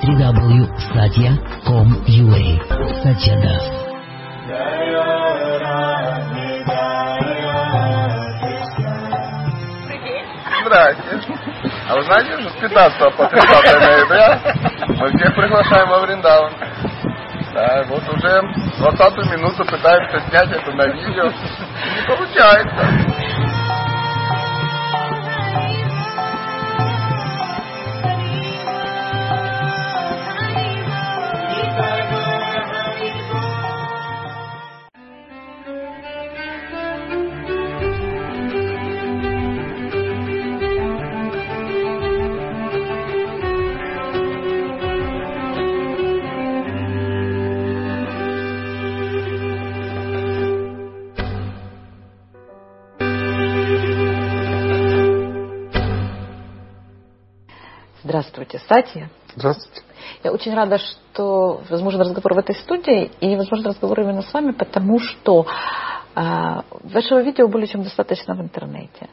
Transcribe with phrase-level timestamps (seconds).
[0.00, 2.44] www.satya.com.ua
[3.04, 3.64] Satya Das.
[10.64, 11.20] Здрасте.
[11.88, 14.40] А вы знаете, что с 15 по 30 ноября
[14.88, 16.52] мы всех приглашаем во Вриндаван.
[17.52, 18.42] Да, вот уже
[18.78, 21.24] 20 минуту пытаемся снять это на видео.
[21.26, 23.09] Не получается.
[58.70, 59.08] Сатья.
[59.34, 59.82] Здравствуйте.
[60.22, 64.52] Я очень рада, что возможен разговор в этой студии и возможен разговор именно с вами,
[64.52, 65.44] потому что
[66.14, 69.08] э, вашего видео более чем достаточно в интернете.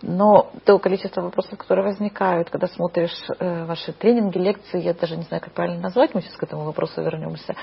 [0.00, 5.24] Но то количество вопросов, которые возникают, когда смотришь э, ваши тренинги, лекции, я даже не
[5.24, 7.54] знаю, как правильно назвать, мы сейчас к этому вопросу вернемся.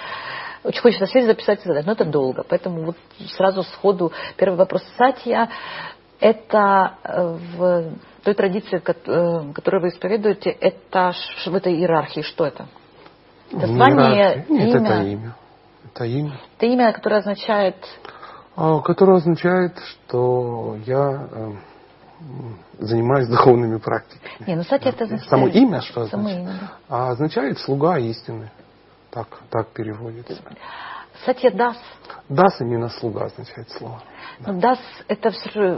[0.63, 2.43] Очень хочется сесть, записать и задать, но это долго.
[2.47, 2.97] Поэтому вот
[3.35, 4.83] сразу сходу первый вопрос.
[4.95, 5.49] Сатья,
[6.19, 11.13] это э, в той традиции, э, которую вы исповедуете, это
[11.45, 12.67] в этой иерархии что это?
[13.51, 14.85] Это звание, Нет, имя?
[14.85, 15.35] это имя.
[15.85, 16.39] Это имя.
[16.57, 17.75] Это имя, которое означает...
[18.55, 21.51] А, которое означает, что я э,
[22.79, 24.47] занимаюсь духовными практиками.
[24.47, 25.29] Не, ну, кстати, это означает...
[25.29, 26.49] Само имя что Само означает?
[26.49, 26.71] Имя, да.
[26.89, 28.49] А означает слуга истины.
[29.09, 30.41] Так, так переводится.
[31.25, 31.77] Сатья Дас.
[32.29, 34.01] Дас именно слуга означает слово.
[34.39, 34.53] Да.
[34.53, 35.31] Дас это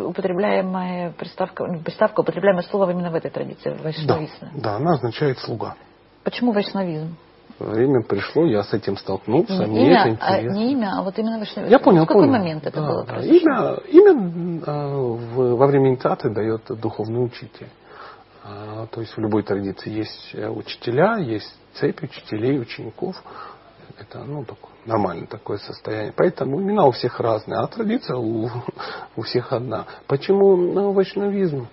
[0.05, 4.51] употребляемая приставка, ну, приставка, употребляемое слово именно в этой традиции, вайшнавизме.
[4.53, 5.75] Да, да, она означает слуга.
[6.23, 7.15] Почему вайшнавизм?
[7.59, 10.51] Время пришло, я с этим столкнулся, не мне имя, это интересно.
[10.51, 11.71] А, не имя, а вот именно вайшнавизм.
[11.71, 12.39] Я понял, В какой понял.
[12.39, 13.05] момент это да, было?
[13.05, 13.19] Да.
[13.19, 17.67] Имя, имя э, в, во время инициации дает духовный учитель.
[18.43, 23.15] А, то есть в любой традиции есть э, учителя, есть цепь учителей, учеников.
[23.99, 26.13] Это ну, такое, нормальное такое состояние.
[26.15, 28.49] Поэтому имена у всех разные, а традиция у,
[29.15, 29.85] у всех одна.
[30.07, 31.67] Почему ну, вайшнавизм?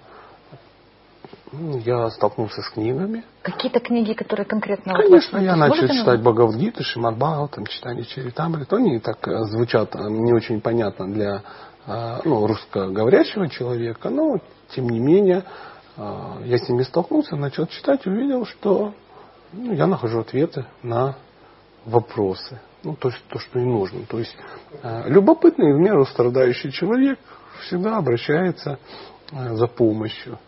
[1.52, 3.24] Я столкнулся с книгами.
[3.42, 4.94] Какие-то книги, которые конкретно...
[4.94, 8.72] Конечно, я начал читать Бхагавадгиту, Шримадбхагаватам, там, читание Чаритамрит.
[8.72, 11.42] Они так э, звучат э, не очень понятно для
[11.86, 14.38] э, ну, русскоговорящего человека, но
[14.74, 15.44] тем не менее
[15.96, 18.94] я с ними столкнулся, начал читать, увидел, что
[19.52, 21.16] ну, я нахожу ответы на
[21.84, 22.60] вопросы.
[22.82, 24.06] Ну, то, есть, то, что и нужно.
[24.06, 24.34] То есть
[24.82, 27.18] любопытный, в меру страдающий человек
[27.66, 28.78] всегда обращается
[29.30, 30.38] за помощью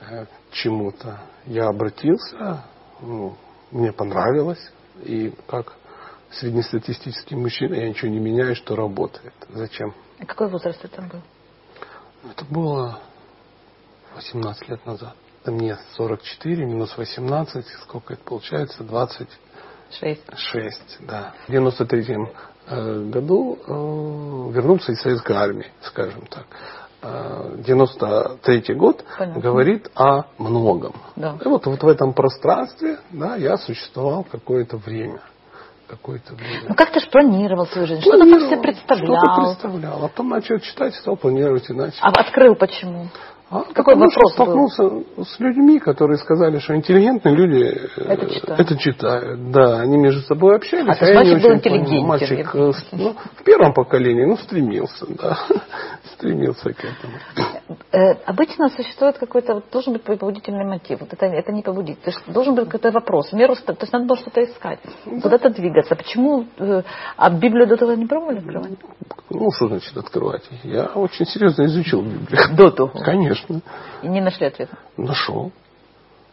[0.00, 1.20] к чему-то.
[1.46, 2.64] Я обратился,
[3.00, 3.36] ну,
[3.70, 4.70] мне понравилось,
[5.02, 5.74] и как
[6.30, 9.34] среднестатистический мужчина я ничего не меняю, что работает.
[9.50, 9.94] Зачем?
[10.18, 11.22] А какой возраст это был?
[12.30, 13.00] Это было
[14.14, 15.14] 18 лет назад.
[15.42, 18.84] Это мне 44 минус 18, сколько это получается?
[18.84, 19.28] 20
[19.98, 20.22] Шесть.
[20.36, 21.32] Шесть, да.
[21.46, 22.16] В 93
[22.66, 26.46] э, году э, вернулся из советской армии, скажем так.
[27.02, 29.42] 93 год Понятно.
[29.42, 30.94] говорит о многом.
[31.16, 31.36] Да.
[31.44, 35.20] И вот, вот в этом пространстве да, я существовал какое-то время.
[35.88, 36.68] Какое-то время.
[36.68, 38.00] Ну как ты же планировал свою жизнь?
[38.00, 39.16] Что-то Планировал, себе представлял.
[39.16, 40.04] Что-то представлял.
[40.04, 41.98] А потом начал читать, стал планировать иначе.
[42.00, 43.08] А открыл почему?
[43.52, 48.60] А, Какой вопрос столкнулся с людьми, которые сказали, что интеллигентные люди э, Это читают.
[48.60, 49.50] это читают.
[49.50, 50.88] Да, они между собой общались.
[50.88, 54.38] А, то я есть не мальчик был интеллигентен, Мальчик, э, ну, в первом поколении, ну,
[54.38, 55.36] стремился, да.
[56.14, 57.78] стремился к этому.
[57.92, 61.00] Э, обычно существует какой-то, вот, должен быть побудительный мотив.
[61.00, 62.00] Вот это, это не побудить.
[62.00, 63.32] То есть должен быть какой-то вопрос.
[63.32, 64.78] В меру, то есть надо было что-то искать.
[65.04, 65.94] Куда-то двигаться.
[65.94, 66.46] Почему?
[66.56, 66.82] э,
[67.18, 68.72] а Библию до этого не пробовали открывать?
[69.28, 70.42] Ну, что значит открывать?
[70.62, 72.56] Я очень серьезно изучил Библию.
[72.56, 72.92] До того.
[73.04, 73.41] Конечно.
[74.02, 74.78] И не нашли ответа.
[74.96, 75.52] Нашел.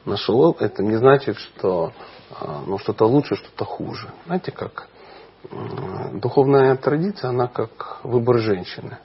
[0.06, 0.56] Нашел.
[0.60, 1.92] Это не значит, что
[2.32, 4.10] а, ну, что-то лучше, что-то хуже.
[4.26, 4.88] Знаете, как
[6.14, 8.98] духовная традиция, она как выбор женщины.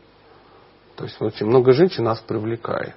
[0.97, 2.97] То есть очень много женщин нас привлекает.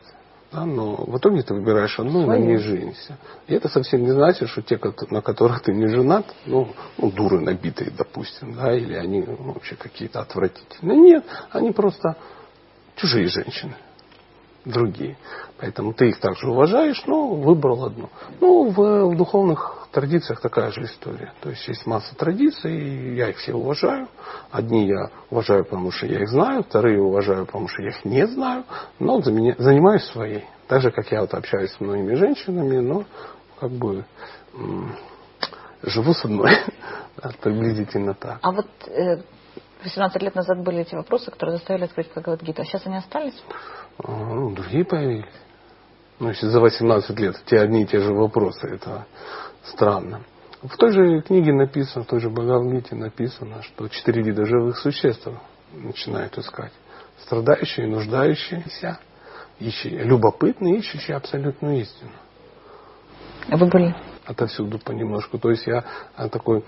[0.51, 2.45] Да, но в итоге ты выбираешь одну и на Свою.
[2.45, 3.17] ней женишься.
[3.47, 7.41] И это совсем не значит, что те, на которых ты не женат, ну, ну дуры
[7.41, 10.97] набитые, допустим, да, или они ну, вообще какие-то отвратительные.
[10.97, 12.15] Нет, они просто
[12.95, 13.75] чужие женщины
[14.67, 15.17] другие.
[15.59, 18.09] Поэтому ты их также уважаешь, но выбрал одну.
[18.39, 21.33] Ну, в, в духовных традициях такая же история.
[21.41, 24.07] То есть есть масса традиций, и я их все уважаю.
[24.51, 28.27] Одни я уважаю, потому что я их знаю, вторые уважаю, потому что я их не
[28.27, 28.65] знаю,
[28.99, 30.45] но за меня, занимаюсь своей.
[30.67, 33.05] Так же, как я вот общаюсь с многими женщинами, но
[33.59, 34.05] как бы
[35.81, 36.51] живу с одной.
[37.41, 38.37] Приблизительно так.
[38.41, 38.67] А вот
[39.83, 42.61] 18 лет назад были эти вопросы, которые заставили открыть Бхагавадгиту.
[42.61, 43.41] А сейчас они остались?
[44.03, 45.25] А, ну, другие появились.
[46.19, 49.05] Ну, если за 18 лет те одни и те же вопросы, это
[49.63, 50.21] странно.
[50.63, 55.27] В той же книге написано, в той же Бхагавадгите написано, что четыре вида живых существ
[55.73, 56.71] начинают искать.
[57.19, 58.99] Страдающие, нуждающиеся,
[59.59, 62.11] ищущие, любопытные, ищущие абсолютную истину.
[63.49, 63.95] А вы были?
[64.25, 65.37] Отовсюду понемножку.
[65.37, 65.83] То есть я
[66.31, 66.63] такой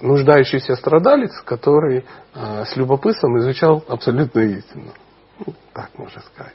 [0.00, 2.04] нуждающийся страдалец, который
[2.34, 4.92] э, с любопытством изучал абсолютную истину.
[5.38, 6.54] Ну, так можно сказать.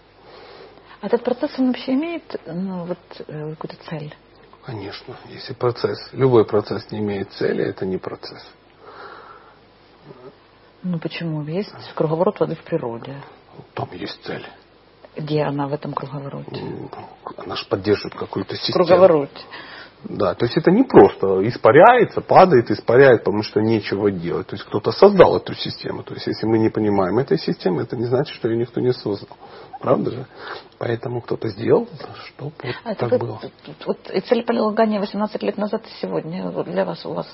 [1.01, 2.97] А этот процесс, он вообще имеет ну, вот,
[3.27, 4.15] э, какую-то цель?
[4.65, 5.15] Конечно.
[5.29, 8.43] Если процесс, любой процесс не имеет цели, это не процесс.
[10.81, 11.43] Ну почему?
[11.43, 13.15] Есть круговорот воды в природе.
[13.73, 14.45] Там есть цель.
[15.15, 16.61] Где она в этом круговороте?
[17.37, 18.85] Она же поддерживает какую-то систему.
[18.85, 19.41] Круговороте.
[20.03, 24.47] Да, то есть это не просто испаряется, падает, испаряет, потому что нечего делать.
[24.47, 26.03] То есть кто-то создал эту систему.
[26.03, 28.93] То есть если мы не понимаем этой системы, это не значит, что ее никто не
[28.93, 29.35] создал.
[29.79, 30.25] Правда же?
[30.77, 31.87] Поэтому кто-то сделал,
[32.25, 33.39] что вот а так вы, было.
[33.85, 37.27] Вот и целеполагание 18 лет назад и сегодня для вас у вас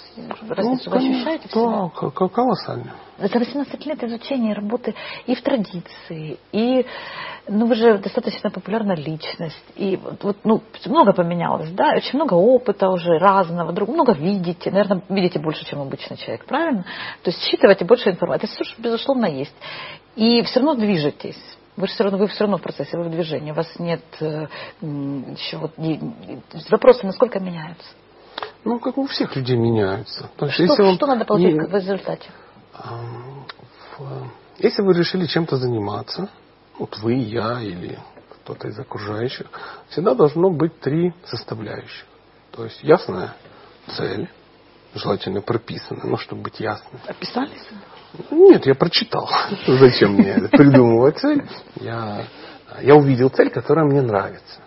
[0.47, 1.49] разницу ну, вы ощущаете?
[1.51, 2.93] Да, колоссально.
[3.17, 4.93] За 18 лет изучения работы
[5.25, 6.85] и в традиции, и
[7.47, 12.35] ну вы же достаточно популярная личность, и вот, вот ну много поменялось, да, очень много
[12.35, 16.83] опыта уже разного, друг, много видите, наверное, видите больше, чем обычный человек, правильно?
[17.23, 19.55] То есть считываете больше информации, это все, безусловно, есть.
[20.15, 21.39] И все равно движетесь
[21.77, 23.51] вы все равно, вы все равно в процессе, вы в движении.
[23.51, 24.47] У вас нет э,
[24.81, 25.99] еще вот не,
[26.69, 27.89] вопросы, насколько меняются?
[28.63, 30.29] Ну, как у всех людей меняются.
[30.37, 32.29] То есть, что, если вам, что надо получить не, в результате?
[34.59, 36.29] Если вы решили чем-то заниматься,
[36.77, 37.97] вот вы, я или
[38.43, 39.47] кто-то из окружающих,
[39.89, 42.05] всегда должно быть три составляющих.
[42.51, 43.35] То есть ясная
[43.95, 44.29] цель,
[44.93, 47.01] желательно прописанная, но чтобы быть ясной.
[47.07, 47.67] Описались?
[48.29, 49.29] Нет, я прочитал.
[49.67, 51.43] Зачем мне придумывать цель?
[51.75, 52.25] Я,
[52.81, 54.59] я увидел цель, которая мне нравится.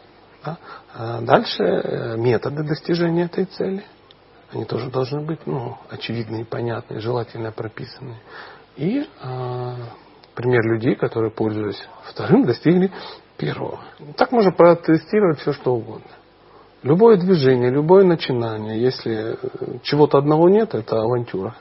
[0.45, 0.59] Да?
[0.95, 3.85] А дальше э, методы достижения этой цели.
[4.53, 8.21] Они тоже должны быть ну, очевидные, понятные, желательно прописанные.
[8.77, 9.75] И э,
[10.35, 12.91] пример людей, которые, пользуясь вторым, достигли
[13.37, 13.81] первого.
[14.17, 16.11] Так можно протестировать все, что угодно.
[16.83, 21.57] Любое движение, любое начинание, если э, чего-то одного нет, это авантюра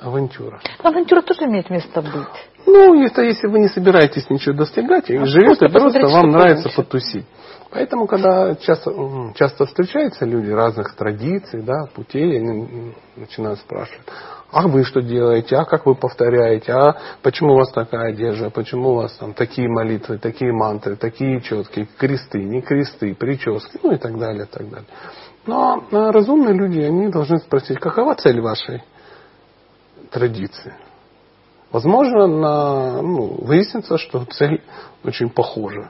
[0.00, 0.60] авантюра.
[0.82, 2.50] Авантюра тоже имеет место быть.
[2.66, 6.82] Ну, это если вы не собираетесь ничего достигать, и а живете, просто, вам нравится получится.
[6.82, 7.26] потусить.
[7.70, 8.92] Поэтому, когда часто,
[9.36, 14.06] часто встречаются люди разных традиций, да, путей, они начинают спрашивать,
[14.50, 18.90] а вы что делаете, а как вы повторяете, а почему у вас такая одежда, почему
[18.90, 23.96] у вас там такие молитвы, такие мантры, такие четкие, кресты, не кресты, прически, ну и
[23.98, 24.88] так далее, так далее.
[25.46, 28.82] Но а разумные люди, они должны спросить, какова цель вашей
[30.10, 30.74] традиции.
[31.72, 34.62] Возможно, на, ну, выяснится, что цель
[35.04, 35.88] очень похожа.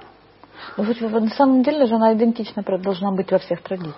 [0.77, 0.85] Ну,
[1.21, 3.95] на самом деле же она идентична должна быть во всех традициях.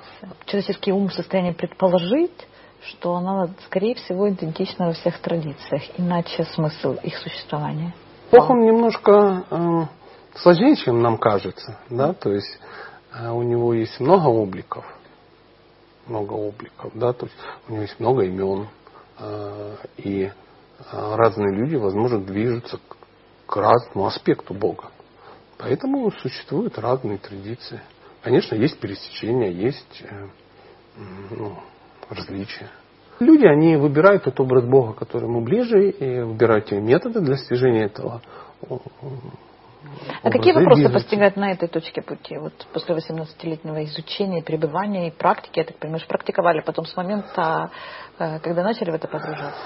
[0.47, 2.47] Человеческий ум в состоянии предположить,
[2.87, 5.83] что она, скорее всего, идентична во всех традициях.
[5.99, 7.95] Иначе смысл их существования.
[8.31, 9.83] Бог, он немножко э,
[10.37, 11.79] сложнее, чем нам кажется.
[11.91, 12.13] Да?
[12.15, 12.59] То есть
[13.13, 14.85] э, у него есть много обликов.
[16.07, 16.93] Много обликов.
[16.95, 17.12] Да?
[17.12, 17.37] То есть
[17.69, 18.69] у него есть много имен
[19.97, 20.31] и э,
[20.91, 22.79] разные люди, возможно, движутся
[23.47, 24.91] к разному аспекту Бога.
[25.59, 27.81] Поэтому существуют разные традиции.
[28.23, 30.29] Конечно, есть пересечения, есть э,
[31.31, 31.59] ну,
[32.09, 32.71] различия.
[33.21, 37.85] Люди, они выбирают тот образ Бога, который ему ближе, и выбирают те методы для достижения
[37.85, 38.23] этого
[40.23, 41.01] а какие вопросы движется.
[41.03, 42.37] постигают на этой точке пути?
[42.37, 47.71] Вот после 18-летнего изучения, пребывания и практики, я так понимаю, практиковали потом с момента,
[48.19, 49.61] э, когда начали в это погружаться?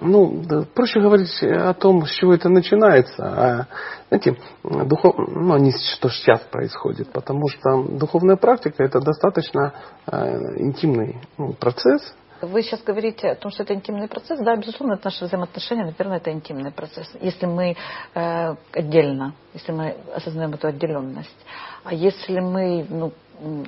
[0.00, 3.24] Ну, да, проще говорить о том, с чего это начинается.
[3.24, 3.66] А,
[4.08, 5.14] знаете, духов...
[5.16, 9.72] ну, не что сейчас происходит, потому что духовная практика это достаточно
[10.06, 14.38] э, интимный ну, процесс, вы сейчас говорите о том, что это интимный процесс.
[14.40, 17.08] Да, безусловно, это наши взаимоотношения, наверное, это интимный процесс.
[17.20, 17.76] Если мы
[18.14, 21.46] э, отдельно, если мы осознаем эту отделенность.
[21.84, 23.12] А если мы, ну,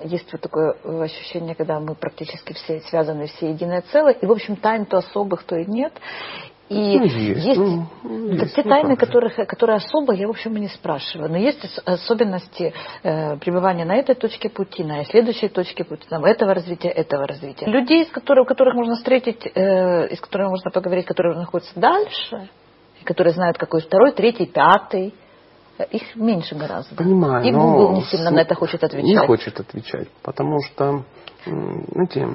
[0.05, 4.57] есть вот такое ощущение, когда мы практически все связаны, все единое целое, и, в общем,
[4.57, 5.93] тайн то особых, то и нет.
[6.71, 7.89] И ну, есть, есть, ну,
[8.31, 11.29] есть те ну, тайны, которых, которые особо я, в общем, и не спрашиваю.
[11.29, 12.73] Но есть особенности
[13.03, 17.67] э, пребывания на этой точке пути, на следующей точке пути, там, этого развития, этого развития.
[17.67, 22.49] Людей, с которых, которых можно встретить, э, с которыми можно поговорить, которые находятся дальше,
[23.03, 25.13] которые знают, какой второй, третий, пятый
[25.83, 26.95] их меньше гораздо.
[26.95, 29.07] Понимаю, И Google не сильно с- на это хочет отвечать.
[29.09, 31.05] Не хочет отвечать, потому что,
[31.45, 32.29] знаете,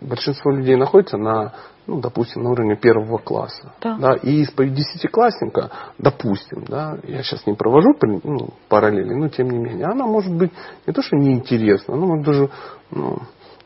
[0.00, 1.52] большинство людей находится на,
[1.86, 3.72] ну, допустим, на уровне первого класса.
[3.80, 4.14] Да.
[4.22, 9.86] и исповедь десятиклассника, допустим, да, я сейчас не провожу ну, параллели, но тем не менее,
[9.86, 10.52] она может быть
[10.86, 12.50] не то, что неинтересна, она может даже
[12.90, 13.18] ну,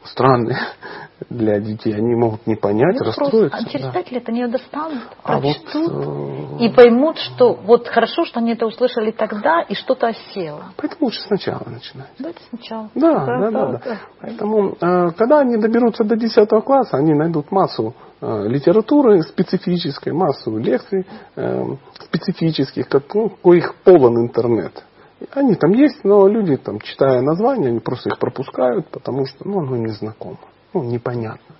[0.04, 0.60] странная
[1.30, 1.94] для детей.
[1.94, 3.58] Они могут не понять, Ну, просто, расстроиться.
[3.58, 3.92] а через да.
[3.92, 8.40] пять лет они ее достанут, А вот, прочтут э, и поймут, что вот хорошо, что
[8.40, 10.64] они это услышали тогда, и что-то осело.
[10.76, 12.10] Поэтому лучше сначала начинать.
[12.18, 12.90] Давайте сначала.
[12.94, 13.98] Да, да, да, да.
[14.20, 20.56] Поэтому, э, когда они доберутся до 10 класса, они найдут массу э, литературы специфической, массу
[20.56, 21.06] лекций
[21.36, 21.64] э,
[22.00, 24.84] специфических, как, ну, коих полон интернет.
[25.30, 29.60] Они там есть, но люди, там, читая названия, они просто их пропускают, потому что ну,
[29.60, 30.38] оно не знакомо,
[30.74, 31.56] ну, непонятно.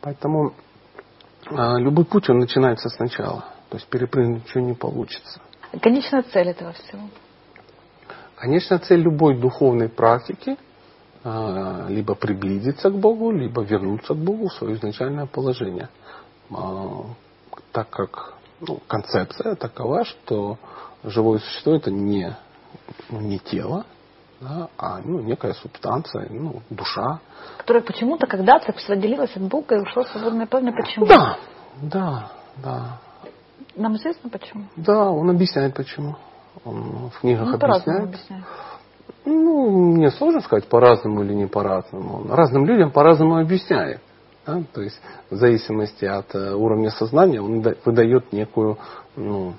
[0.00, 0.54] Поэтому
[1.50, 3.44] э, любой путь, он начинается сначала.
[3.70, 5.40] То есть перепрыгнуть ничего не получится.
[5.80, 7.02] Конечная цель этого всего.
[8.36, 10.56] Конечно, цель любой духовной практики
[11.22, 15.90] а, либо приблизиться к Богу, либо вернуться к Богу в свое изначальное положение.
[16.50, 17.04] А,
[17.72, 20.58] Так как ну, концепция такова, что
[21.04, 22.34] живое существо это не,
[23.08, 23.84] ну, не тело,
[24.40, 27.20] да, а ну, некая субстанция, ну, душа.
[27.58, 30.74] Которая почему-то когда-то отделилась от Бога и ушла в свободное плавание.
[30.74, 31.06] Почему?
[31.06, 31.36] Да,
[31.82, 32.30] да,
[32.62, 32.98] да.
[33.76, 34.64] Нам известно почему?
[34.76, 36.16] Да, он объясняет почему.
[36.64, 38.02] Он в книгах Ну, объясняет.
[38.04, 38.44] объясняет.
[39.24, 42.20] Ну, мне сложно сказать по-разному или не по-разному.
[42.22, 44.00] Он разным людям по-разному объясняет.
[44.46, 44.62] да.
[44.72, 48.78] То есть в зависимости от э, уровня сознания он да- выдает некую
[49.16, 49.54] ну,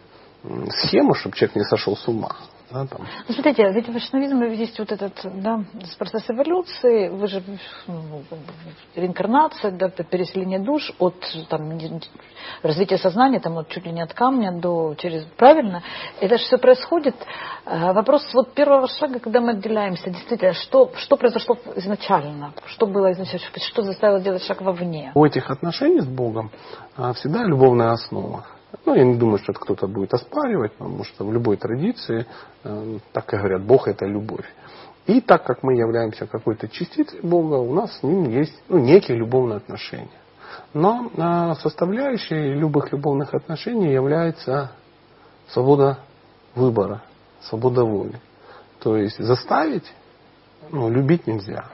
[0.69, 2.35] схему, чтобы человек не сошел с ума.
[2.71, 3.07] Да, там.
[3.27, 5.63] Ну, смотрите, ведь в вайшнавизме есть вот этот да,
[5.97, 7.43] процесс эволюции, вы же
[7.87, 8.23] ну,
[8.95, 11.15] реинкарнация, да, переселение душ от
[11.49, 11.79] там,
[12.63, 15.83] развития сознания, там, вот, чуть ли не от камня до через правильно.
[16.19, 17.15] Это же все происходит.
[17.65, 23.11] Э, Вопрос вот первого шага, когда мы отделяемся, действительно, что, что произошло изначально, что было
[23.11, 25.11] изначально, что заставило сделать шаг вовне.
[25.15, 26.51] У этих отношений с Богом
[26.95, 28.45] а, всегда любовная основа.
[28.85, 32.25] Ну, я не думаю, что это кто-то будет оспаривать, потому что в любой традиции,
[32.63, 34.45] э, так и говорят, Бог это любовь.
[35.07, 39.17] И так как мы являемся какой-то частицей Бога, у нас с ним есть ну, некие
[39.17, 40.09] любовные отношения.
[40.73, 44.71] Но а, составляющей любых любовных отношений является
[45.49, 45.99] свобода
[46.55, 47.01] выбора,
[47.41, 48.21] свобода воли.
[48.79, 49.91] То есть заставить
[50.69, 51.65] ну, любить нельзя.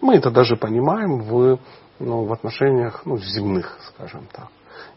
[0.00, 1.58] Мы это даже понимаем в,
[1.98, 4.48] ну, в отношениях ну, земных, скажем так.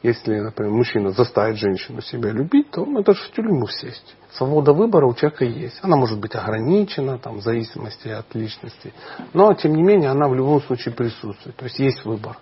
[0.02, 4.16] Если, например, мужчина заставит женщину себя любить, то это же в тюрьму сесть.
[4.34, 5.80] Свобода выбора у человека есть.
[5.82, 8.94] Она может быть ограничена там, в зависимости от личности.
[9.34, 11.56] Но, тем не менее, она в любом случае присутствует.
[11.56, 12.38] То есть есть выбор.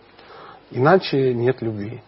[0.71, 2.01] Иначе нет любви.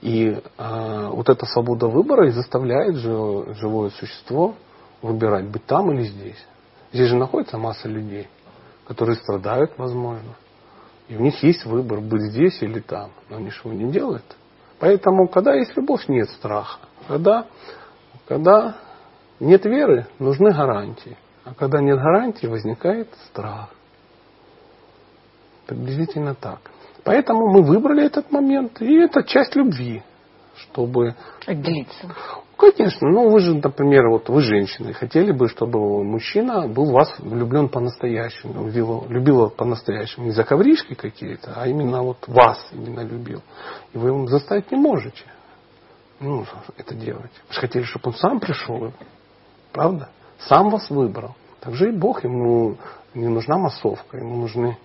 [0.00, 4.54] И э, вот эта свобода выбора и заставляет жи- живое существо
[5.00, 6.44] выбирать, быть там или здесь.
[6.92, 8.28] Здесь же находится масса людей,
[8.86, 10.34] которые страдают, возможно.
[11.08, 13.10] И у них есть выбор, быть здесь или там.
[13.28, 14.24] Но они же не делают.
[14.78, 16.80] Поэтому, когда есть любовь, нет страха.
[17.06, 17.46] Когда,
[18.26, 18.76] когда
[19.40, 21.16] нет веры, нужны гарантии.
[21.44, 23.70] А когда нет гарантии, возникает страх.
[25.66, 26.60] Приблизительно так.
[27.04, 30.02] Поэтому мы выбрали этот момент, и это часть любви,
[30.54, 31.16] чтобы
[31.46, 32.14] Отделиться.
[32.56, 37.12] Конечно, ну вы же, например, вот вы женщина, и хотели бы, чтобы мужчина был вас
[37.18, 43.00] влюблен по-настоящему, любил, любил его по-настоящему, не за ковришки какие-то, а именно вот вас именно
[43.00, 43.42] любил.
[43.92, 45.24] И вы ему заставить не можете
[46.22, 47.32] ну, это делать.
[47.48, 48.92] Вы же хотели, чтобы он сам пришел,
[49.72, 50.08] правда?
[50.38, 51.34] Сам вас выбрал.
[51.60, 52.76] Так же и Бог, ему
[53.14, 54.78] не нужна массовка, ему нужны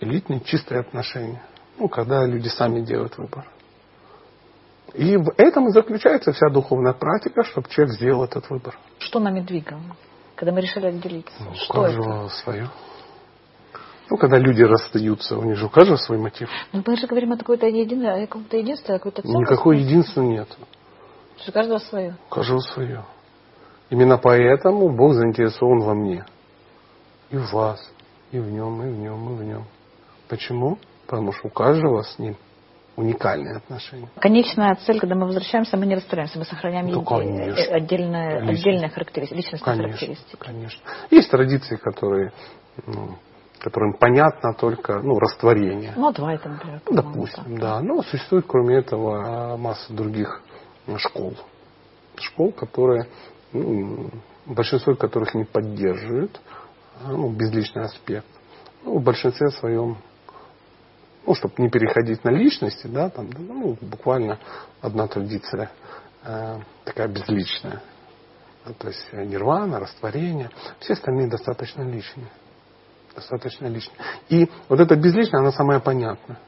[0.00, 1.42] элитные чистые отношения.
[1.78, 3.46] Ну, когда люди сами делают выбор.
[4.94, 8.78] И в этом и заключается вся духовная практика, чтобы человек сделал этот выбор.
[8.98, 9.80] Что нами двигало,
[10.36, 11.32] когда мы решили отделиться?
[11.40, 12.34] Ну, у что каждого это?
[12.36, 12.68] свое.
[14.10, 16.50] Ну, когда люди расстаются, у них же у каждого свой мотив.
[16.72, 19.40] Ну, мы же говорим о какой-то единой, о каком-то единстве, о какой-то ценности.
[19.40, 20.48] Никакой единства нет.
[21.48, 22.16] У каждого свое.
[22.28, 23.04] У каждого свое.
[23.88, 26.26] Именно поэтому Бог заинтересован во мне.
[27.30, 27.90] И в вас,
[28.30, 29.64] и в нем, и в нем, и в нем.
[30.28, 30.78] Почему?
[31.06, 32.36] Потому что у каждого с ним
[32.96, 34.08] уникальные отношения.
[34.20, 37.58] Конечная цель, когда мы возвращаемся, мы не растворяемся, мы сохраняем Ну, конечно.
[37.58, 38.60] э, отдельные, Личность.
[38.60, 40.36] отдельные характеристики, личностные Конечно, характеристики.
[40.38, 40.82] конечно.
[41.10, 42.32] Есть традиции, которые,
[42.86, 43.16] ну,
[43.58, 45.92] которым понятно только ну, растворение.
[45.96, 46.80] Ну, давай там, например.
[46.88, 47.58] Ну, допустим, так.
[47.58, 47.80] да.
[47.80, 50.42] Но существует, кроме этого, масса других
[50.86, 51.34] м, школ.
[52.16, 53.06] Школ, которые,
[53.52, 54.10] ну,
[54.46, 56.40] большинство которых не поддерживают
[57.04, 58.26] а, ну, безличный аспект.
[58.84, 59.96] Ну, в большинстве своем,
[61.26, 64.38] ну, чтобы не переходить на личности, да, там, ну, буквально
[64.80, 65.70] одна традиция
[66.24, 67.82] э, такая безличная.
[68.78, 70.50] То есть нирвана, растворение.
[70.78, 72.28] Все остальные достаточно личные.
[73.14, 73.96] Достаточно личные.
[74.28, 76.38] И вот эта безличная, она самая понятная.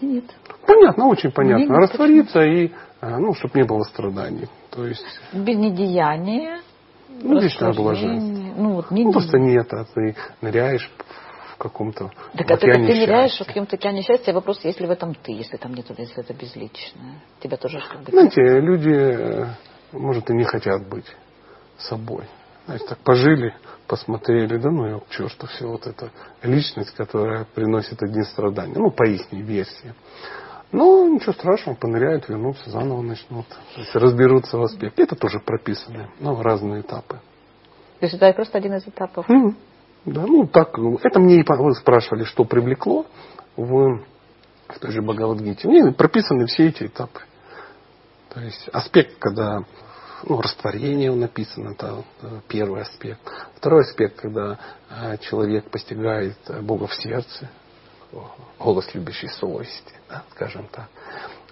[0.00, 0.24] Нет.
[0.66, 1.66] Понятно, очень понятно.
[1.66, 4.48] Мне Раствориться и, э, ну, чтобы не было страданий.
[4.70, 5.04] То есть...
[5.32, 6.60] Без недеяния.
[7.08, 8.54] Ну, вечное блаженство.
[8.56, 10.90] Ну, вот, не ну, просто нет, а ты ныряешь
[11.58, 14.32] каком-то Так это ты ныряешь в каком-то океане счастья.
[14.32, 17.22] Вопрос, если в этом ты, если там нет, если это безличное.
[17.40, 18.10] Тебя тоже как бы...
[18.10, 19.46] Знаете, люди, э,
[19.92, 21.06] может, и не хотят быть
[21.78, 22.24] собой.
[22.66, 23.54] Знаете, так пожили,
[23.86, 26.10] посмотрели, да ну и к черту все вот эта
[26.42, 28.74] личность, которая приносит одни страдания.
[28.76, 29.94] Ну, по их версии.
[30.70, 33.48] Ну, ничего страшного, поныряют, вернутся, заново начнут.
[33.48, 35.02] То есть разберутся в аспекте.
[35.02, 37.20] Это тоже прописано, ну, разные этапы.
[38.00, 39.28] То есть это просто один из этапов?
[39.28, 39.54] Mm.
[40.04, 43.06] Да, ну так, это мне и спрашивали, что привлекло
[43.56, 44.00] в,
[44.68, 45.68] в той же Бхагавадгите.
[45.68, 47.20] Мне прописаны все эти этапы.
[48.30, 49.64] То есть аспект, когда
[50.24, 52.04] ну, растворение написано, это
[52.48, 53.20] первый аспект.
[53.56, 54.58] Второй аспект, когда
[54.90, 57.48] э, человек постигает Бога в сердце,
[58.58, 60.88] голос любящей совести, да, скажем так.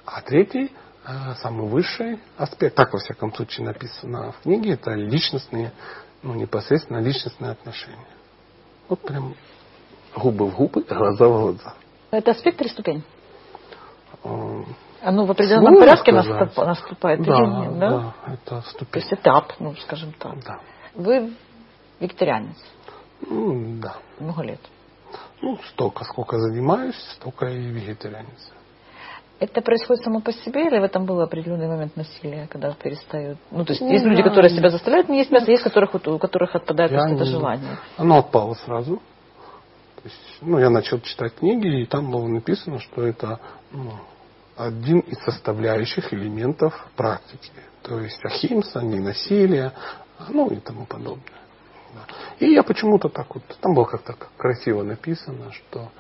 [0.05, 0.73] А третий,
[1.05, 5.73] э, самый высший аспект, так во всяком случае написано в книге, это личностные,
[6.23, 8.07] ну непосредственно личностные отношения.
[8.88, 9.35] Вот прям
[10.14, 11.75] губы в губы, глаза в глаза.
[12.11, 13.02] Это аспект или ступень?
[15.02, 17.90] Оно в определенном Сложно порядке наступ, наступает да, или нет, да?
[17.90, 18.93] Да, это ступень.
[18.93, 20.43] То есть этап, ну, скажем так.
[20.45, 20.61] Да.
[20.95, 21.35] Вы
[22.00, 22.57] вегетарианец?
[23.21, 23.97] Ну, да.
[24.19, 24.61] Много лет?
[25.43, 28.52] Ну, столько, сколько занимаюсь, столько и вегетарианец.
[29.38, 33.38] Это происходит само по себе или в этом был определенный момент насилия, когда перестают?
[33.50, 36.19] Ну, то есть ну, есть люди, которые себя заставляют не есть мясо, есть которых, у
[36.19, 37.76] которых отпадает я просто это желание.
[37.99, 38.97] Оно отпало сразу.
[38.97, 43.38] То есть, ну, я начал читать книги, и там было написано, что это
[43.73, 43.93] ну,
[44.57, 47.52] один из составляющих элементов практики.
[47.83, 49.73] То есть ахимса, ненасилие,
[50.31, 51.23] ну и тому подобное.
[52.38, 55.90] И я почему-то так вот, там было как-то красиво написано, что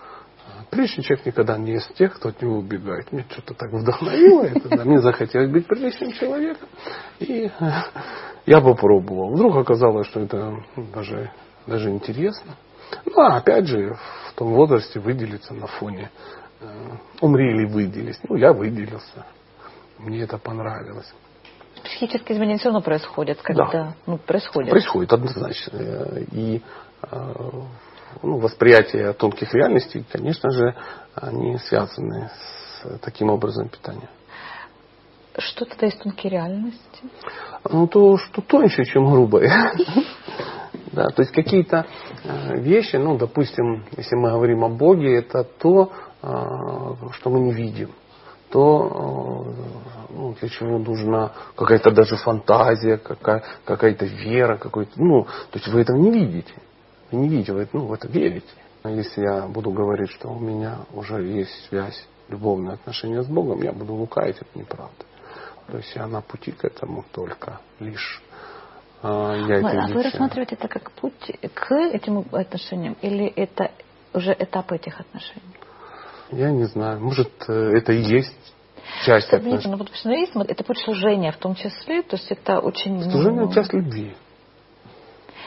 [0.70, 3.10] приличный человек никогда не из тех, кто от него убегает.
[3.12, 6.68] Мне что-то так вдохновило это, да, мне захотелось быть приличным человеком.
[7.18, 7.50] И
[8.46, 9.34] я попробовал.
[9.34, 10.56] Вдруг оказалось, что это
[10.94, 11.30] даже,
[11.66, 12.56] даже интересно.
[13.04, 13.96] Ну, а опять же,
[14.28, 16.10] в том возрасте выделиться на фоне
[16.60, 16.66] э,
[17.20, 18.18] умри или выделись.
[18.28, 19.26] Ну, я выделился.
[19.98, 21.12] Мне это понравилось
[21.86, 23.94] психические изменения все равно происходят, когда да.
[24.06, 24.70] ну, происходят.
[24.70, 25.78] Происходит однозначно.
[26.32, 26.62] И
[27.02, 27.50] э,
[28.22, 30.74] ну, восприятие тонких реальностей, конечно же,
[31.14, 34.08] они связаны с таким образом питания.
[35.38, 37.02] Что тогда есть тонкие реальности?
[37.68, 39.50] Ну, то, что тоньше, чем грубое.
[40.92, 41.84] Да, то есть какие-то
[42.24, 46.28] э, вещи, ну, допустим, если мы говорим о Боге, это то, э,
[47.12, 47.90] что мы не видим
[48.50, 55.58] то э, ну, для чего нужна какая-то даже фантазия, какая, какая-то вера, какой-то, ну, то
[55.58, 56.54] есть вы этого не видите.
[57.12, 58.46] Не видите, вы ну, в это верите.
[58.82, 63.62] А если я буду говорить, что у меня уже есть связь, любовные отношения с Богом,
[63.62, 65.04] я буду лукавить, это неправда.
[65.68, 68.22] То есть я на пути к этому только лишь
[69.02, 73.70] а, я это А вы рассматриваете это как путь к этим отношениям или это
[74.14, 75.42] уже этап этих отношений?
[76.32, 77.00] Я не знаю.
[77.00, 78.54] Может, э, это и есть
[79.04, 79.72] часть Что, отношений.
[79.72, 83.02] Ну, вот профессионализм это путь служения в том числе, то есть это очень...
[83.10, 83.52] Служение ну...
[83.52, 84.16] часть любви.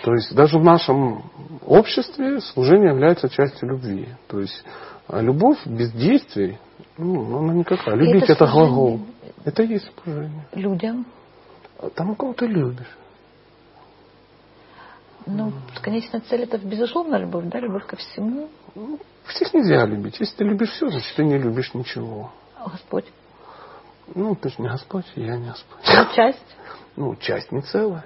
[0.03, 1.23] То есть даже в нашем
[1.65, 4.07] обществе служение является частью любви.
[4.27, 4.63] То есть
[5.07, 6.59] а любовь без действий,
[6.97, 7.95] ну, она никакая.
[7.95, 9.01] Любить это, это глагол.
[9.43, 10.47] Это есть служение.
[10.53, 11.05] Людям?
[11.95, 12.97] Тому, кого ты любишь.
[15.25, 18.49] Ну, конечная цель это безусловно любовь, да, любовь ко всему.
[18.75, 20.19] Ну, всех нельзя любить.
[20.19, 22.31] Если ты любишь все, значит ты не любишь ничего.
[22.55, 23.05] А Господь?
[24.13, 25.79] Ну, ты же не Господь, я не Господь.
[25.87, 26.55] Ну, часть?
[26.95, 28.05] Ну, часть не целая.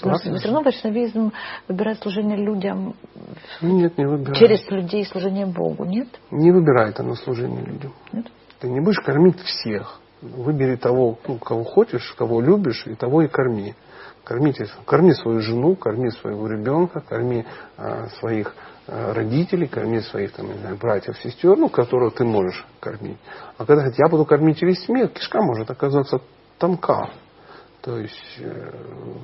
[0.00, 1.32] То есть, но все равно вайшнавизм
[1.68, 2.94] выбирает служение людям
[3.60, 4.36] нет, не выбирает.
[4.36, 6.08] через людей служение Богу, нет?
[6.30, 7.92] Не выбирает оно служение людям.
[8.12, 8.26] Нет?
[8.60, 10.00] Ты не будешь кормить всех.
[10.20, 13.74] Выбери того, ну, кого хочешь, кого любишь, и того и корми.
[14.24, 17.44] Кормите, корми свою жену, корми своего ребенка, корми
[17.76, 18.54] а, своих
[18.86, 23.18] а, родителей, корми своих там, не знаю, братьев, сестер, ну, которых ты можешь кормить.
[23.58, 26.20] А когда говорят, я буду кормить весь мир, кишка может оказаться
[26.58, 27.10] тонка.
[27.84, 28.72] То есть э,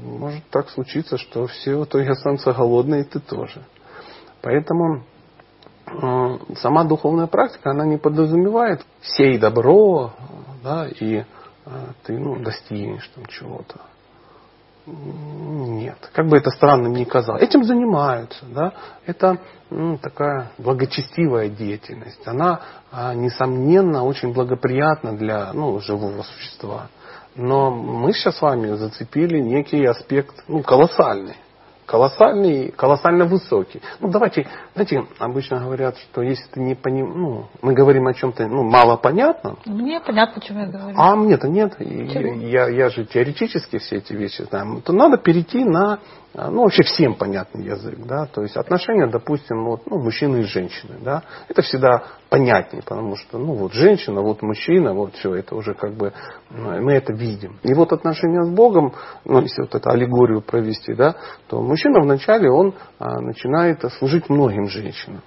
[0.04, 3.62] может так случиться, что все в итоге останутся голодные, и ты тоже.
[4.42, 5.02] Поэтому
[5.86, 10.12] э, сама духовная практика, она не подразумевает сей добро,
[10.62, 11.24] да, и э,
[12.02, 13.80] ты ну, достигнешь там чего-то.
[14.86, 17.42] Нет, как бы это странно ни казалось.
[17.42, 18.74] Этим занимаются, да.
[19.06, 19.38] Это
[19.70, 22.26] ну, такая благочестивая деятельность.
[22.26, 26.88] Она, а, несомненно, очень благоприятна для ну, живого существа.
[27.36, 31.36] Но мы сейчас с вами зацепили некий аспект ну, колоссальный
[31.90, 33.82] колоссальный, колоссально высокий.
[33.98, 37.18] Ну, давайте, знаете, обычно говорят, что если ты не поним...
[37.18, 39.58] ну, мы говорим о чем-то ну, мало понятном.
[39.66, 40.96] Мне понятно, о чем я говорю.
[40.96, 41.74] А мне-то нет.
[41.80, 44.80] Я, я, я же теоретически все эти вещи знаю.
[44.82, 45.98] То надо перейти на
[46.32, 50.42] а, ну, вообще всем понятный язык, да, то есть отношения, допустим, вот, ну, мужчины и
[50.42, 55.56] женщины, да, это всегда понятнее, потому что, ну, вот женщина, вот мужчина, вот все, это
[55.56, 56.12] уже как бы,
[56.48, 57.58] мы это видим.
[57.64, 61.16] И вот отношения с Богом, ну, если вот эту аллегорию провести, да,
[61.48, 65.22] то мужчина вначале, он а, начинает служить многим женщинам.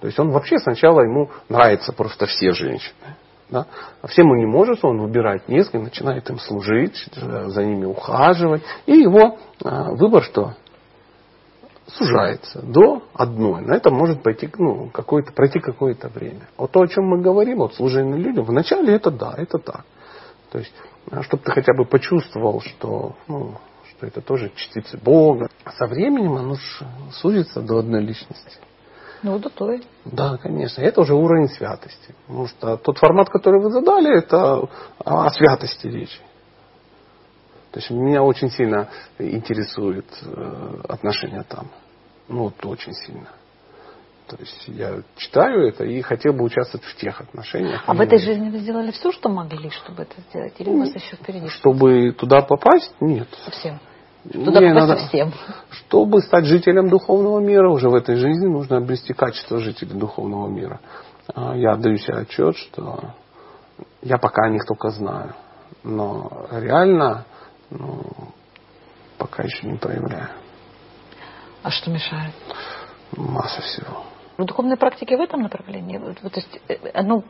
[0.00, 3.16] То есть он вообще сначала ему нравится просто все женщины.
[3.50, 3.66] Да?
[4.02, 8.62] А всем он не может, он выбирает несколько, начинает им служить, за ними ухаживать.
[8.86, 10.54] И его а, выбор что?
[11.86, 13.62] Сужается до одной.
[13.62, 16.46] На это может пойти, ну, какое-то, пройти какое-то время.
[16.58, 19.84] Вот то, о чем мы говорим, вот служение людям, вначале это да, это так.
[20.50, 20.72] То есть,
[21.10, 23.54] а, чтобы ты хотя бы почувствовал, что, ну,
[23.98, 25.48] что это тоже частицы Бога.
[25.76, 26.56] Со временем оно
[27.12, 28.58] сузится до одной личности.
[29.22, 29.82] Ну, да той.
[30.04, 30.80] Да, конечно.
[30.80, 32.14] Это уже уровень святости.
[32.26, 34.68] Потому что тот формат, который вы задали, это
[35.04, 36.20] о святости речи.
[37.72, 41.68] То есть меня очень сильно интересует э, отношения там.
[42.28, 43.28] Ну, вот очень сильно.
[44.28, 47.82] То есть я читаю это и хотел бы участвовать в тех отношениях.
[47.86, 50.54] А в этой жизни вы сделали все, что могли, чтобы это сделать?
[50.58, 51.48] Или у вас еще впереди?
[51.48, 52.94] Чтобы туда попасть?
[53.00, 53.28] Нет.
[53.44, 53.80] Совсем.
[54.32, 55.32] Туда Мне надо, всем.
[55.70, 60.80] Чтобы стать жителем духовного мира, уже в этой жизни нужно обрести качество жителя духовного мира.
[61.34, 63.14] А, я отдаю себе отчет, что
[64.02, 65.34] я пока о них только знаю.
[65.82, 67.24] Но реально
[67.70, 68.02] ну,
[69.16, 70.28] пока еще не проявляю.
[71.62, 72.34] А что мешает?
[73.16, 74.04] Масса всего.
[74.36, 75.98] В духовной практике в этом направлении?
[75.98, 77.24] То есть э, оно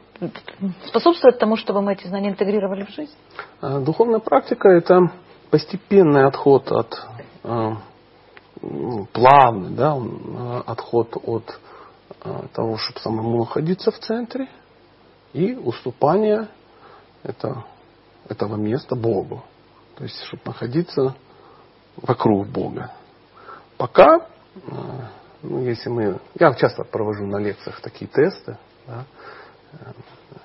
[0.87, 3.15] способствует тому, чтобы мы эти знания интегрировали в жизнь?
[3.61, 5.11] А, духовная практика это
[5.51, 7.07] постепенный отход от
[7.45, 7.73] э,
[9.13, 11.61] плавный, да, э, отход от
[12.23, 14.49] э, того, чтобы самому находиться в центре,
[15.33, 16.49] и уступание
[17.23, 17.65] это,
[18.29, 19.43] этого места Богу.
[19.97, 21.15] То есть, чтобы находиться
[21.97, 22.93] вокруг Бога.
[23.77, 24.27] Пока,
[25.43, 28.57] ну, если мы, я часто провожу на лекциях такие тесты,
[28.87, 29.05] да,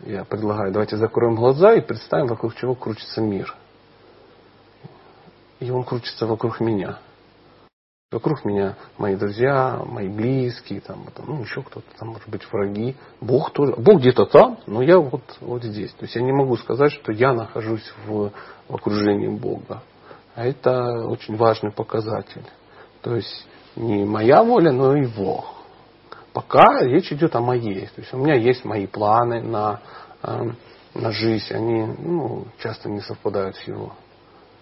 [0.02, 3.56] я предлагаю, давайте закроем глаза и представим, вокруг чего крутится мир
[5.64, 7.00] и он крутится вокруг меня.
[8.12, 12.96] Вокруг меня мои друзья, мои близкие, там, ну, еще кто-то, там, может быть, враги.
[13.22, 13.74] Бог тоже.
[13.78, 15.92] Бог где-то там, но я вот, вот здесь.
[15.94, 18.32] То есть я не могу сказать, что я нахожусь в,
[18.68, 19.82] в окружении Бога.
[20.36, 22.46] А это очень важный показатель.
[23.02, 25.46] То есть не моя воля, но Бог.
[26.34, 27.88] Пока речь идет о моей.
[27.88, 29.80] То есть у меня есть мои планы на,
[30.24, 30.58] эм,
[30.94, 31.54] на жизнь.
[31.54, 33.94] Они ну, часто не совпадают с его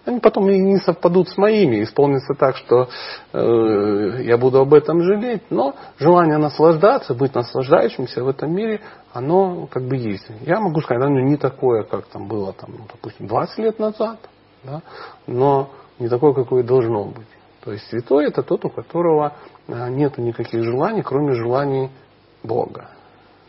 [0.04, 2.88] они потом и не совпадут с моими, исполнится так, что
[3.32, 8.80] э, я буду об этом жалеть, но желание наслаждаться, быть наслаждающимся в этом мире,
[9.12, 10.26] оно как бы есть.
[10.40, 14.18] Я могу сказать, оно не такое, как там было, там, ну, допустим, 20 лет назад,
[14.64, 14.82] да,
[15.26, 17.28] но не такое, какое должно быть.
[17.64, 19.34] То есть святой это тот, у которого
[19.68, 21.90] э, нет никаких желаний, кроме желаний
[22.42, 22.88] Бога.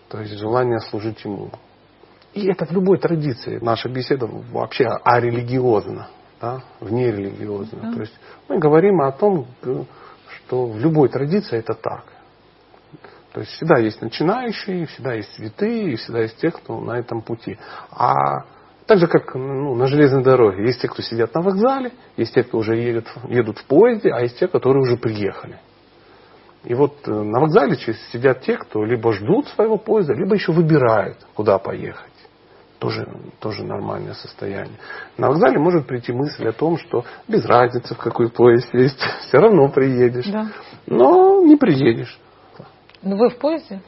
[0.10, 1.50] То есть желания служить Ему.
[2.36, 3.58] И это в любой традиции.
[3.60, 6.10] Наша беседа вообще арелигиозна
[6.44, 7.78] да, вне религиозно.
[7.78, 7.94] Mm.
[7.94, 12.04] То есть мы говорим о том, что в любой традиции это так.
[13.32, 17.22] То есть всегда есть начинающие, всегда есть святые, и всегда есть те, кто на этом
[17.22, 17.58] пути.
[17.92, 18.44] А
[18.86, 20.66] так же, как ну, на железной дороге.
[20.66, 24.20] Есть те, кто сидят на вокзале, есть те, кто уже едет, едут в поезде, а
[24.20, 25.58] есть те, которые уже приехали.
[26.66, 27.78] И вот э, на вокзале
[28.12, 32.13] сидят те, кто либо ждут своего поезда, либо еще выбирают, куда поехать
[32.84, 33.08] тоже,
[33.40, 34.78] тоже нормальное состояние.
[35.18, 39.38] На вокзале может прийти мысль о том, что без разницы, в какой поезд есть, все
[39.38, 40.28] равно приедешь.
[40.28, 40.48] Да.
[40.86, 42.20] Но не приедешь.
[43.02, 43.82] Но вы в поезде?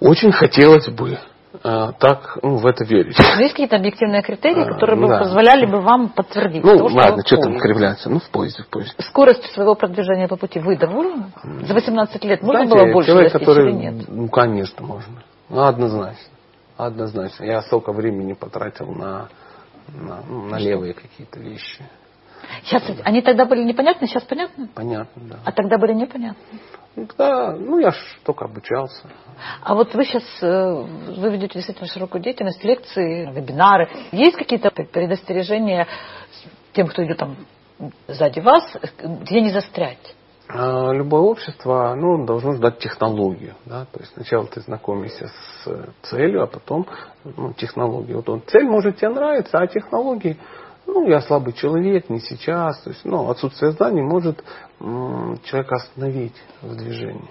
[0.00, 1.18] Очень хотелось бы
[1.62, 3.16] а, так ну, в это верить.
[3.18, 5.18] Но есть какие-то объективные критерии, которые бы да.
[5.18, 6.62] позволяли бы вам подтвердить?
[6.62, 8.10] Ну, то, ладно, что, что там кривляться?
[8.10, 8.94] Ну, в поезде, в поезде.
[8.98, 11.32] Скорость своего продвижения по пути вы довольны?
[11.62, 14.04] За 18 лет можно Знаете, было больше человек, достичь который, или нет?
[14.08, 15.22] Ну, конечно, можно.
[15.48, 16.33] Ну, однозначно.
[16.76, 17.44] Однозначно.
[17.44, 19.28] Я столько времени потратил на,
[19.88, 21.84] на, ну, на левые какие-то вещи.
[22.64, 24.68] Сейчас они тогда были непонятны, сейчас понятны?
[24.74, 25.38] Понятно, да.
[25.44, 26.58] А тогда были непонятны?
[26.94, 29.08] Тогда, ну, я ж только обучался.
[29.62, 30.72] А вот вы сейчас, э,
[31.16, 33.88] вы ведете действительно широкую деятельность, лекции, вебинары.
[34.12, 35.88] Есть какие-то предостережения
[36.72, 37.36] тем, кто идет там
[38.06, 40.14] сзади вас, где не застрять?
[40.46, 43.54] А, любое общество ну, должно ждать технологию.
[43.64, 43.86] Да?
[43.86, 46.86] То есть сначала ты знакомишься с целью, а потом
[47.24, 48.18] ну, технологию.
[48.18, 50.36] Вот он, цель может тебе нравиться, а технологии,
[50.86, 52.80] ну, я слабый человек, не сейчас.
[52.82, 54.44] То есть, ну, отсутствие знаний может
[54.80, 57.30] м, человека остановить в движении.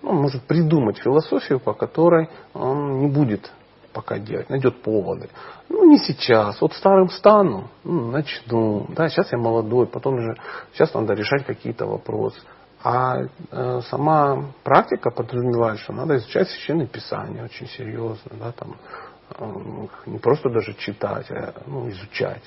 [0.00, 3.50] Ну, он может придумать философию, по которой он не будет
[3.94, 5.30] пока делать, найдет поводы.
[5.68, 6.60] Ну, не сейчас.
[6.60, 8.86] Вот старым стану, ну, начну.
[8.90, 10.36] Да, сейчас я молодой, потом же,
[10.74, 12.38] сейчас надо решать какие-то вопросы.
[12.82, 13.16] А
[13.50, 18.76] э, сама практика подразумевает, что надо изучать священное писание очень серьезно, да, там,
[20.06, 22.42] не просто даже читать, а ну, изучать.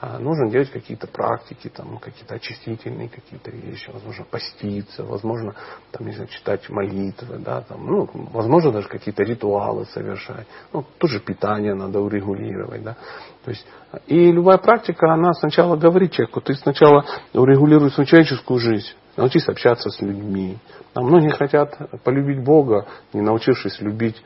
[0.00, 5.56] А нужно делать какие-то практики, там, какие-то очистительные какие-то вещи, возможно, поститься, возможно,
[5.90, 10.46] там, не читать молитвы, да, там, ну, возможно, даже какие-то ритуалы совершать.
[10.72, 12.96] Ну, тоже питание надо урегулировать, да.
[13.44, 13.66] То есть,
[14.06, 19.90] и любая практика, она сначала говорит человеку, ты сначала урегулируй свою человеческую жизнь, научись общаться
[19.90, 20.58] с людьми.
[20.94, 24.22] А многие хотят полюбить Бога, не научившись любить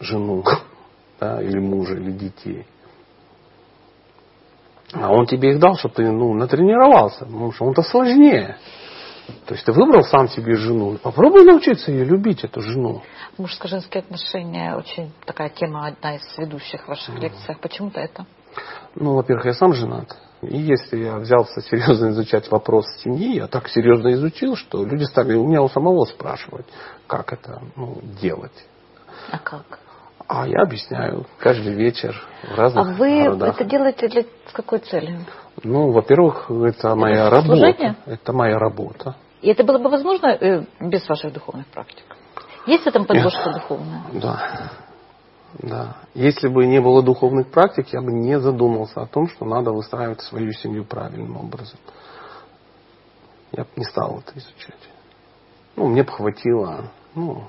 [0.00, 0.44] жену,
[1.20, 2.66] да, или мужа, или детей.
[4.92, 8.56] А он тебе их дал, чтобы ты ну, натренировался, потому что он-то сложнее.
[9.46, 10.98] То есть ты выбрал сам себе жену.
[11.02, 13.02] Попробуй научиться ее любить, эту жену.
[13.38, 17.58] Мужско-женские отношения очень такая тема, одна из ведущих в ваших лекциях.
[17.58, 18.26] Почему-то это?
[18.94, 20.16] Ну, во-первых, я сам женат.
[20.42, 25.34] И если я взялся серьезно изучать вопрос семьи, я так серьезно изучил, что люди стали
[25.34, 26.66] у меня у самого спрашивать,
[27.06, 28.66] как это ну, делать.
[29.30, 29.80] А как?
[30.28, 33.54] А я объясняю каждый вечер в разных А вы городах.
[33.54, 35.20] это делаете для с какой целью?
[35.62, 37.46] Ну, во-первых, это моя Это работа.
[37.48, 37.96] служение?
[38.06, 39.14] Это моя работа.
[39.40, 42.04] И это было бы возможно э, без ваших духовных практик?
[42.66, 44.02] Есть в этом подложка духовная?
[44.14, 44.70] Да.
[45.60, 45.96] Да.
[46.14, 50.20] Если бы не было духовных практик, я бы не задумался о том, что надо выстраивать
[50.22, 51.78] свою семью правильным образом.
[53.52, 54.90] Я бы не стал это изучать.
[55.76, 57.44] Ну, мне бы хватило ну,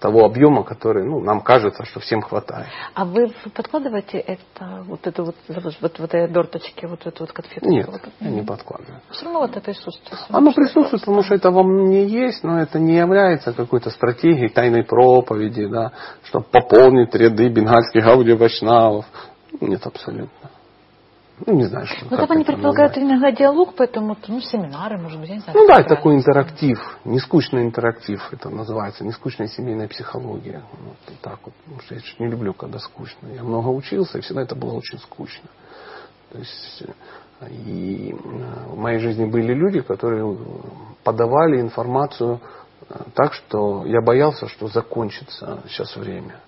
[0.00, 2.66] того объема, который ну, нам кажется, что всем хватает.
[2.94, 7.68] А вы подкладываете это, вот эту вот, вот в этой оберточке, вот эту вот конфетку?
[7.68, 8.00] Нет, Вот.
[8.20, 9.00] я не подкладываю.
[9.10, 10.20] Все равно вот это присутствует.
[10.30, 14.84] Оно присутствует, потому что это во мне есть, но это не является какой-то стратегией тайной
[14.84, 15.92] проповеди, да,
[16.24, 19.04] чтобы пополнить ряды бенгальских аудиовайшнавов.
[19.60, 20.50] Нет, абсолютно.
[21.46, 23.10] Ну, не знаю, что Ну, там они предполагают назвать.
[23.10, 25.58] иногда диалог, поэтому, ну, семинары, может быть, я не знаю.
[25.58, 30.62] Ну да, такой интерактив, нескучный интерактив это называется, нескучная семейная психология.
[30.72, 31.54] Вот так вот.
[31.64, 33.28] Потому что я чуть не люблю, когда скучно.
[33.34, 35.48] Я много учился, и всегда это было очень скучно.
[36.30, 36.82] То есть,
[37.40, 38.16] э, и э,
[38.68, 40.36] в моей жизни были люди, которые э,
[41.04, 42.40] подавали информацию
[43.14, 46.40] так, что я боялся, что закончится сейчас время.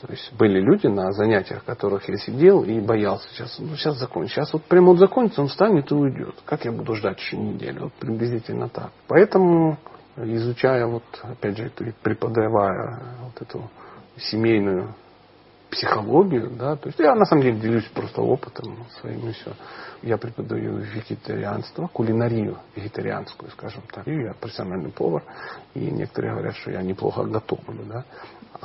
[0.00, 4.40] То есть были люди на занятиях, которых я сидел и боялся сейчас, ну сейчас закончится.
[4.40, 6.34] Сейчас вот прямо вот закончится, он встанет и уйдет.
[6.44, 7.84] Как я буду ждать еще неделю?
[7.84, 8.90] Вот приблизительно так.
[9.08, 9.78] Поэтому,
[10.16, 13.70] изучая вот, опять же, преподавая вот эту
[14.16, 14.94] семейную
[15.70, 19.52] психологию, да, то есть я на самом деле делюсь просто опытом своим и все.
[20.02, 24.06] Я преподаю вегетарианство, кулинарию вегетарианскую, скажем так.
[24.06, 25.24] И я профессиональный повар,
[25.74, 28.04] и некоторые говорят, что я неплохо готовлю, да.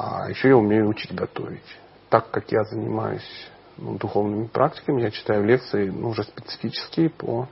[0.01, 1.63] А еще я умею учить готовить.
[2.09, 7.49] Так как я занимаюсь ну, духовными практиками, я читаю лекции ну, уже специфические по,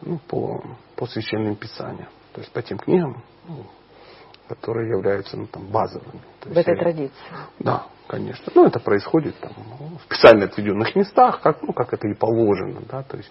[0.00, 0.64] ну, по,
[0.96, 2.08] по священным писаниям.
[2.32, 3.66] То есть по тем книгам, ну,
[4.48, 6.22] которые являются ну, там, базовыми.
[6.40, 7.16] То В есть этой я- традиции.
[7.58, 8.50] да, конечно.
[8.54, 12.80] Ну, это происходит там, ну, в специально отведенных местах, как, ну, как это и положено,
[12.90, 13.30] да, то есть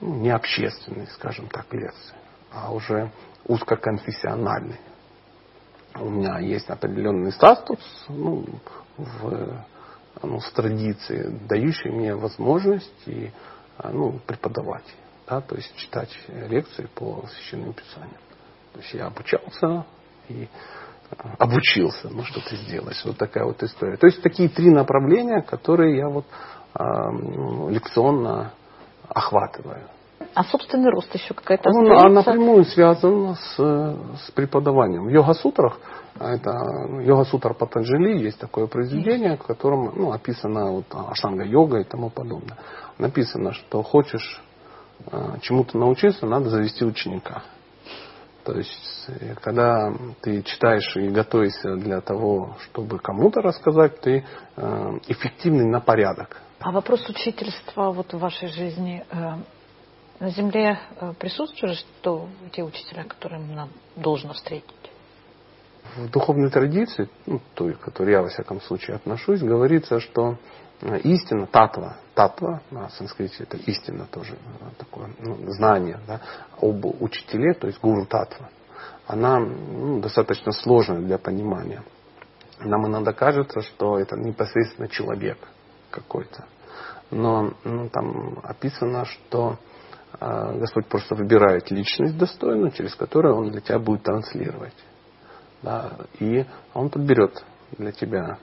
[0.00, 2.16] ну, не общественные, скажем так, лекции,
[2.52, 3.12] а уже
[3.46, 4.80] узкоконфессиональные.
[6.00, 8.44] У меня есть определенный статус ну,
[8.96, 9.64] в,
[10.22, 13.30] ну, в традиции, дающий мне возможность и,
[13.82, 14.84] ну, преподавать,
[15.26, 18.20] да, то есть читать лекции по священным писаниям.
[18.72, 19.84] То есть я обучался
[20.28, 20.48] и
[21.10, 23.00] а, обучился, ну, что-то сделать.
[23.04, 23.96] Вот такая вот история.
[23.96, 26.26] То есть такие три направления, которые я вот
[26.78, 28.52] ну, лекционно
[29.08, 29.88] охватываю.
[30.34, 32.30] А собственный рост еще какая-то Он а, остается?
[32.30, 35.06] напрямую связан с, с преподаванием.
[35.06, 35.78] В йога-сутрах,
[36.18, 36.50] а это
[37.02, 42.56] йога-сутра Патанджали, есть такое произведение, в котором ну, описано вот, аштанга-йога и тому подобное.
[42.98, 44.42] Написано, что хочешь
[45.10, 47.42] а, чему-то научиться, надо завести ученика.
[48.48, 54.24] То есть, э, когда ты читаешь и готовишься для того, чтобы кому-то рассказать, ты
[54.56, 56.40] э, эффективный на порядок.
[56.60, 59.32] А вопрос учительства вот в вашей жизни э,
[60.20, 64.88] на Земле э, присутствует, что те учителя, которым нам должно встретить?
[65.96, 70.36] в духовной традиции, ну, той, к которой я во всяком случае отношусь, говорится, что
[70.80, 76.20] э, истина, татва, татва на санскрите это истина тоже э, такое ну, знание да,
[76.60, 78.50] об учителе, то есть гуру татва,
[79.06, 81.82] она ну, достаточно сложная для понимания.
[82.60, 85.38] Нам иногда кажется, что это непосредственно человек
[85.90, 86.44] какой-то.
[87.10, 89.58] Но ну, там описано, что
[90.20, 94.74] Господь просто выбирает личность достойную, через которую Он для тебя будет транслировать.
[95.62, 96.44] Да, и
[96.74, 97.44] Он подберет
[97.76, 98.38] для тебя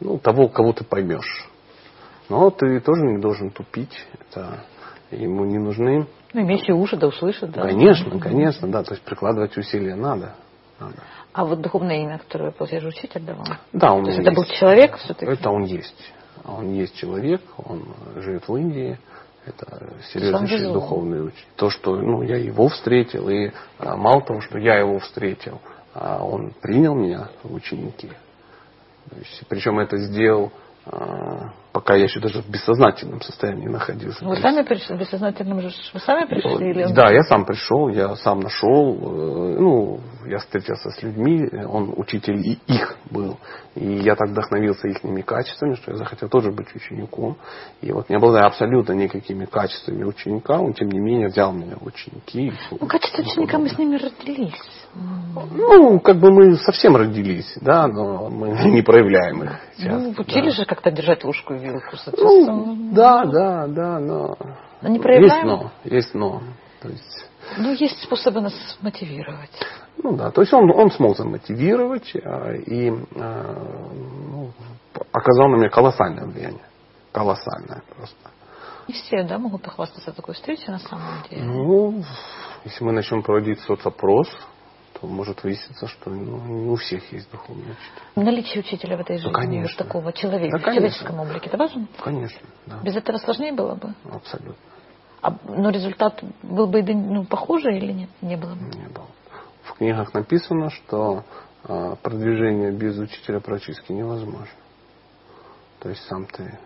[0.00, 1.48] ну, того, кого ты поймешь.
[2.28, 3.96] Но ты тоже не должен тупить.
[4.20, 4.64] Это
[5.10, 6.06] ему не нужны.
[6.32, 7.62] Ну, имеющие уши, да услышат, да.
[7.62, 8.82] Конечно, конечно, да.
[8.82, 10.34] То есть прикладывать усилия надо.
[10.80, 10.96] надо.
[11.32, 13.46] А вот духовное имя, которое, получается, учитель давал?
[13.72, 14.28] Да, он То есть есть.
[14.28, 15.32] это был человек все-таки?
[15.32, 16.12] Это он есть.
[16.44, 17.84] Он есть человек, он
[18.16, 18.98] живет в Индии.
[19.46, 20.74] Это серьезнейший везло.
[20.74, 21.46] духовный учитель.
[21.54, 25.60] То, что ну, я его встретил, и а, мало того, что я его встретил,
[25.94, 28.10] а он принял меня в ученики.
[29.14, 30.50] Есть, причем это сделал,
[31.72, 34.24] пока я еще даже в бессознательном состоянии находился.
[34.24, 36.70] Вы сами пришли, бессознательным же, вы сами пришли?
[36.70, 41.92] Или да, я сам пришел, я сам нашел, э, ну, я встретился с людьми, он
[41.96, 43.36] учитель и их был.
[43.74, 47.36] И я так вдохновился их качествами, что я захотел тоже быть учеником.
[47.82, 51.86] И вот не обладая абсолютно никакими качествами ученика, он тем не менее взял меня в
[51.86, 52.52] ученики.
[52.70, 54.54] Ну, качество ученика мы с ними родились.
[55.54, 59.50] Ну, как бы мы совсем родились, да, но мы не проявляем их.
[59.78, 60.56] Ну, часто, учили да.
[60.56, 61.96] же как-то держать ложку и вилку.
[61.96, 62.52] соответственно.
[62.52, 64.36] Ну, да, да, да, но...
[64.82, 65.46] Но не есть проявляем?
[65.46, 66.42] но, есть но.
[66.80, 69.50] То есть, Ну, есть способы нас мотивировать.
[70.02, 73.58] ну да, то есть он, он смог замотивировать а, и а,
[74.30, 74.50] ну,
[75.12, 76.64] оказал на меня колоссальное влияние.
[77.12, 78.30] Колоссальное просто.
[78.88, 81.42] Не все, да, могут похвастаться такой встречей на самом деле.
[81.42, 82.04] Ну,
[82.64, 84.28] если мы начнем проводить соцопрос,
[85.00, 88.02] то может выясниться, что ну, не у всех есть духовный учитель.
[88.24, 89.62] Наличие учителя в этой жизни, конечно.
[89.78, 90.80] вот такого человека, Да, в конечно.
[90.80, 91.86] человеческом облике, это важно?
[92.02, 93.94] Конечно, да, Без этого сложнее было бы?
[94.10, 94.54] абсолютно
[95.20, 98.10] А, но результат был бы ну, похожий или нет?
[98.22, 98.64] Не было бы.
[98.76, 99.06] не было.
[99.64, 101.24] В книгах написано, что
[101.64, 104.48] а, продвижение без учителя практически невозможно.
[105.80, 106.58] То есть сам ты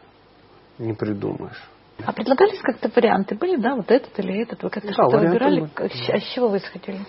[0.79, 1.63] не придумаешь.
[2.07, 3.35] А предлагались как-то варианты?
[3.35, 4.63] Были, да, вот этот или этот?
[4.63, 5.61] Вы как-то Да, что-то выбирали?
[5.61, 6.13] были.
[6.13, 7.01] А с чего вы исходили?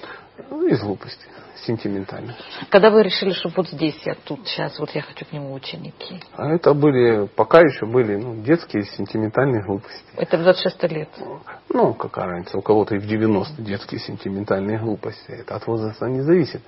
[0.50, 1.24] Ну, из глупости,
[1.66, 2.36] сентиментально.
[2.70, 6.20] Когда вы решили, что вот здесь я тут, сейчас, вот я хочу к нему ученики.
[6.34, 10.04] А это были, пока еще были ну, детские сентиментальные глупости.
[10.16, 11.10] Это в 26 лет.
[11.70, 15.32] Ну, какая разница, у кого-то и в 90 детские сентиментальные глупости.
[15.32, 16.62] Это от возраста не зависит.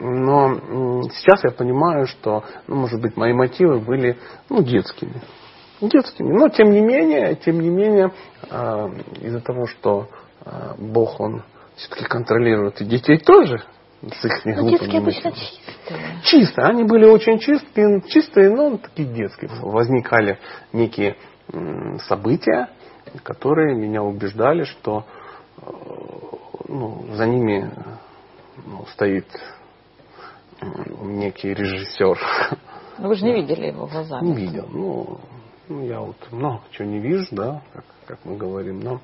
[0.00, 5.22] Но м, сейчас я понимаю, что, ну, может быть, мои мотивы были ну, детскими.
[5.88, 6.32] Детскими.
[6.32, 8.12] Но тем не менее, тем не менее,
[8.50, 8.88] э,
[9.22, 10.08] из-за того, что
[10.44, 11.42] э, Бог, Он
[11.76, 13.62] все-таки контролирует и детей тоже,
[14.02, 15.98] с их Ну, детские обычно чистые.
[16.22, 16.62] Чисто.
[16.62, 19.50] Они были очень чистые, чистые, но такие детские.
[19.60, 20.38] Возникали
[20.72, 21.16] некие
[22.06, 22.68] события,
[23.22, 25.04] которые меня убеждали, что
[25.58, 25.70] э,
[26.68, 27.70] ну, за ними
[28.66, 29.26] ну, стоит
[31.02, 32.18] некий режиссер.
[32.98, 34.26] Ну, вы же не видели его глазами.
[34.26, 34.68] Не видел.
[34.70, 35.18] Ну,
[35.68, 39.00] ну, я вот много чего не вижу, да, как, как мы говорим, но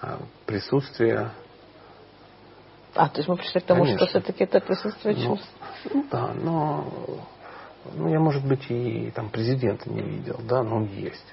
[0.00, 1.30] а, присутствие
[2.94, 4.06] А, то есть мы пришли к тому, Конечно.
[4.06, 5.50] что все-таки это присутствие Ну, чувств.
[5.92, 6.84] ну да, но
[7.94, 11.24] ну, я, может быть, и там президента не видел, да, но он есть,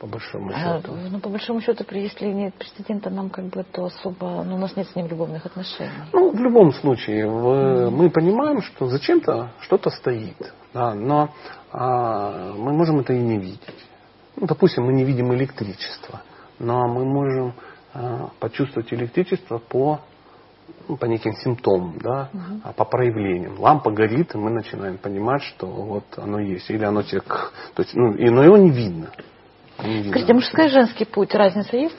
[0.00, 0.92] по большому А, счету.
[1.10, 4.74] ну, по большому счету, если нет президента, нам как бы то особо, ну, у нас
[4.76, 5.90] нет с ним любовных отношений.
[6.12, 10.36] Ну, в любом случае, в- мы понимаем, что зачем-то что-то стоит,
[10.74, 11.30] да, но
[11.70, 13.60] а, мы можем это и не видеть.
[14.36, 16.22] Ну, допустим, мы не видим электричество,
[16.58, 17.54] но мы можем
[17.94, 20.00] а, почувствовать электричество по,
[20.88, 22.30] ну, по неким симптомам, да,
[22.64, 23.58] а по проявлениям.
[23.58, 26.70] Лампа горит, и мы начинаем понимать, что вот оно есть.
[26.70, 27.20] Или оно тебе...
[27.20, 29.10] То есть, ну, и, но его не видно.
[29.82, 30.10] Не видно.
[30.12, 31.98] Скажите, а мужской и женский путь, разница есть?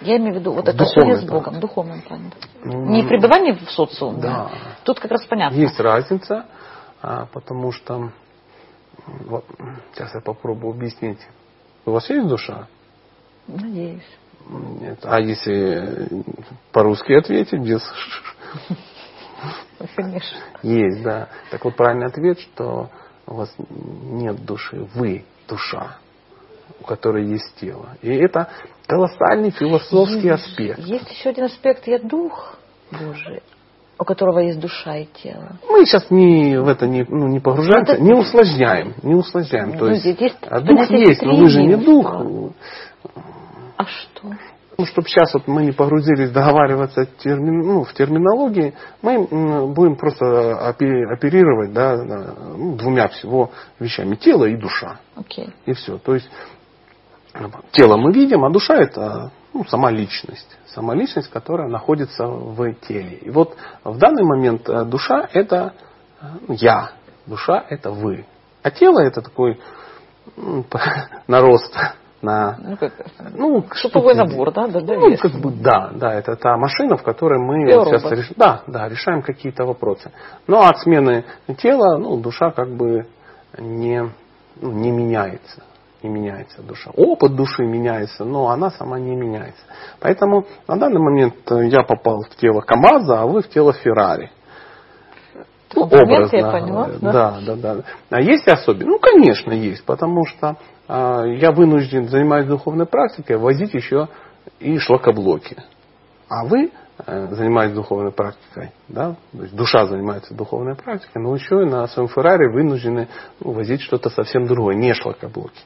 [0.00, 1.60] Я имею в виду вот В отношения с Богом, плане.
[1.60, 2.30] духовном плане.
[2.64, 4.22] ну, Не пребывание в социуме.
[4.22, 4.50] Да.
[4.84, 5.56] Тут как раз понятно.
[5.56, 6.46] Есть разница,
[7.02, 8.12] а, потому что
[9.06, 9.44] вот,
[9.94, 11.20] сейчас я попробую объяснить.
[11.84, 12.68] У вас есть душа?
[13.46, 14.02] Надеюсь.
[14.48, 14.98] Нет.
[15.02, 16.08] А если
[16.72, 17.82] по-русски ответить без
[19.78, 20.38] Ну, Конечно.
[20.62, 21.28] есть, да.
[21.50, 22.90] Так вот правильный ответ, что
[23.26, 25.96] у вас нет души, вы душа,
[26.80, 27.96] у которой есть тело.
[28.02, 28.50] И это
[28.86, 30.80] колоссальный философский аспект.
[30.80, 32.56] Есть еще один аспект, я дух
[32.90, 33.42] Божий,
[34.00, 35.52] у которого есть душа и тело.
[35.68, 39.72] Мы сейчас не в это не, ну, не погружаемся, Это- не усложняем, не усложняем.
[39.76, 42.10] То Ну, есть, здесь есть а дух есть, но вы же не дух.
[43.76, 44.30] А что?
[44.78, 48.72] Ну, чтобы сейчас вот мы не погрузились договариваться термин, ну, в терминологии,
[49.02, 49.26] мы
[49.74, 54.14] будем просто оперировать да, ну, двумя всего вещами.
[54.16, 54.98] Тело и душа.
[55.16, 55.50] Okay.
[55.66, 55.98] И все.
[55.98, 56.30] То есть
[57.72, 60.56] тело мы видим, а душа это ну, сама личность.
[60.66, 63.16] Сама личность, которая находится в теле.
[63.16, 65.74] И вот в данный момент э, душа это
[66.46, 66.92] ну, я.
[67.26, 68.26] Душа это вы.
[68.62, 69.60] А тело это такой
[70.36, 70.64] ну,
[71.26, 71.74] нарост
[72.22, 72.92] на ну, как,
[73.34, 77.02] ну, шуповой набор, да, да, да, ну, как бы, да, да, это та машина, в
[77.02, 78.32] которой мы сейчас реш...
[78.36, 80.12] да, да, решаем какие-то вопросы.
[80.46, 81.24] Но от смены
[81.58, 83.06] тела, ну, душа как бы
[83.58, 84.10] не,
[84.60, 85.62] ну, не меняется
[86.02, 86.90] не меняется душа.
[86.96, 89.62] Опыт души меняется, но она сама не меняется.
[90.00, 94.30] Поэтому на данный момент я попал в тело КАМАЗа, а вы в тело Феррари.
[95.74, 96.36] Ну, образно.
[96.36, 97.12] Я поняла, да?
[97.12, 97.84] да, да, да.
[98.10, 98.88] А есть особенности?
[98.88, 100.56] Ну, конечно, есть, потому что
[100.88, 104.08] а, я вынужден, занимаясь духовной практикой, возить еще
[104.58, 105.56] и шлакоблоки.
[106.28, 106.70] А вы,
[107.06, 111.86] э, занимаясь духовной практикой, да, то есть душа занимается духовной практикой, но еще и на
[111.88, 113.08] своем Феррари вынуждены
[113.40, 115.60] ну, возить что-то совсем другое, не шлакоблоки.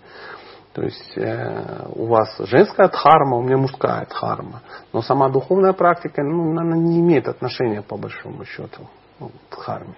[0.75, 4.63] То есть э, у вас женская дхарма, у меня мужская дхарма.
[4.93, 8.89] Но сама духовная практика, ну, она не имеет отношения по большому счету
[9.21, 9.95] ну, к дхарме.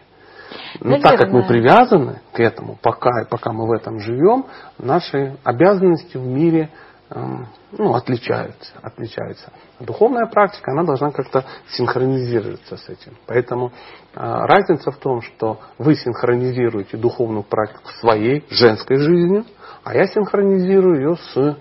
[0.80, 1.10] Но Наверное.
[1.10, 4.46] так как мы привязаны к этому, пока, пока мы в этом живем,
[4.78, 6.70] наши обязанности в мире
[7.08, 9.52] ну, отличаются, отличаются.
[9.78, 13.16] Духовная практика, она должна как-то синхронизироваться с этим.
[13.26, 13.70] Поэтому э,
[14.14, 19.44] разница в том, что вы синхронизируете духовную практику своей женской жизнью,
[19.84, 21.56] а я синхронизирую ее с,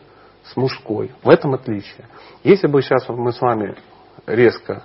[0.51, 1.13] с мужской.
[1.21, 2.07] В этом отличие.
[2.43, 3.75] Если бы сейчас мы с вами
[4.25, 4.83] резко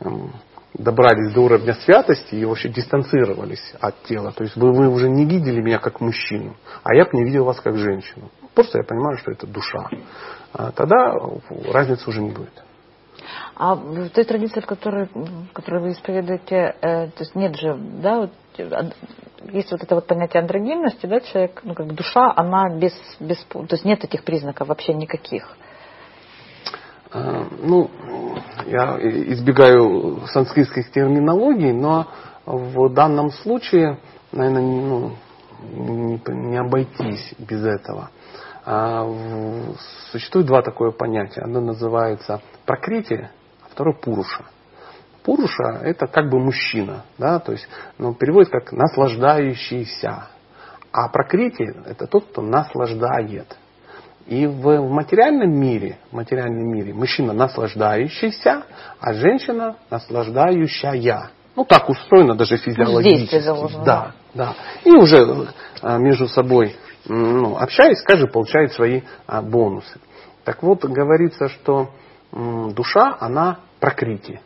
[0.00, 0.32] эм,
[0.74, 4.32] добрались до уровня святости и вообще дистанцировались от тела.
[4.32, 7.44] То есть вы, вы уже не видели меня как мужчину, а я бы не видел
[7.44, 8.30] вас как женщину.
[8.54, 9.88] Просто я понимаю, что это душа.
[10.52, 11.14] А тогда
[11.72, 12.52] разницы уже не будет.
[13.54, 17.76] А в той традиции, в которой, в которой вы исповедуете, э, то есть нет же,
[17.76, 18.30] да, вот,
[19.52, 23.66] есть вот это вот понятие андрогинности, да, человек, ну как душа, она без, без, то
[23.70, 25.56] есть нет этих признаков вообще никаких.
[27.12, 27.90] Э, ну,
[28.66, 32.08] я избегаю санскритских терминологий, но
[32.46, 33.98] в данном случае,
[34.32, 35.12] наверное, ну,
[35.62, 38.10] не, не обойтись без этого.
[38.64, 39.08] А,
[40.10, 41.42] существует два такое понятия.
[41.42, 43.28] Одно называется прокрити,
[43.64, 44.44] а второе пуруша.
[45.24, 50.28] Пуруша это как бы мужчина, да, то есть ну, переводит как наслаждающийся.
[50.92, 53.56] А прокрити это тот, кто наслаждает.
[54.26, 58.64] И в, в материальном мире, в материальном мире мужчина наслаждающийся,
[59.00, 61.30] а женщина наслаждающая.
[61.56, 63.40] Ну так устроено даже физиологически.
[63.40, 63.84] Заложено.
[63.84, 64.54] Да, да.
[64.84, 65.48] И уже
[65.80, 66.76] а, между собой
[67.06, 70.00] ну, общаясь, каждый получает свои а, бонусы.
[70.44, 71.90] Так вот, говорится, что
[72.32, 74.40] душа, она прокрити,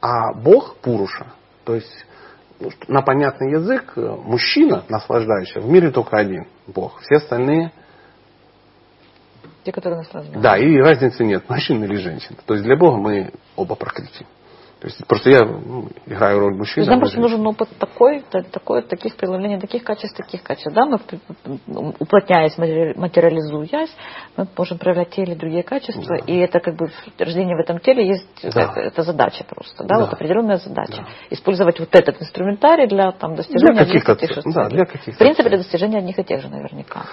[0.00, 1.26] а Бог пуруша.
[1.64, 2.06] То есть
[2.60, 7.00] ну, на понятный язык э, мужчина, наслаждающийся, в мире только один Бог.
[7.00, 7.72] Все остальные
[9.64, 10.40] те, которые наслаждаются.
[10.40, 12.38] Да, и разницы нет, мужчина или женщина.
[12.46, 14.24] То есть для Бога мы оба прокрити.
[14.80, 16.84] То есть просто я ну, играю роль мужчины.
[16.86, 18.22] Нам просто нужен опыт такой,
[18.52, 20.74] такой, таких проявлений, таких качеств, таких качеств.
[20.74, 20.84] Да?
[20.84, 20.98] Мы,
[21.98, 23.90] уплотняясь, материализуясь,
[24.36, 26.04] мы можем проявлять те или другие качества.
[26.06, 26.16] Да.
[26.26, 28.64] И это как бы рождение в этом теле есть да.
[28.64, 29.82] это, это задача просто.
[29.84, 29.96] Да?
[29.96, 30.04] Да.
[30.04, 30.98] Вот определенная задача.
[30.98, 31.06] Да.
[31.30, 34.84] Использовать вот этот инструментарий для там, достижения для каких-то, одних и тех же да, для
[34.84, 37.06] каких В принципе, для достижения одних и тех же наверняка.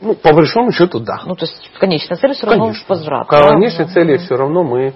[0.00, 1.20] Ну, по большому счету, да.
[1.26, 2.86] Ну, то есть конечная цель все равно Конечно.
[2.88, 3.28] возврат.
[3.28, 3.92] Конечной да?
[3.92, 4.24] цели да.
[4.24, 4.92] все равно мы Э,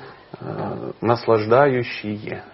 [1.01, 2.45] наслаждающие.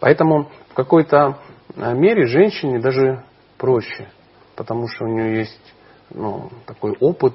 [0.00, 1.38] Поэтому в какой-то
[1.74, 3.24] э, мере женщине даже
[3.58, 4.08] проще,
[4.56, 5.74] потому что у нее есть
[6.10, 7.34] ну, такой опыт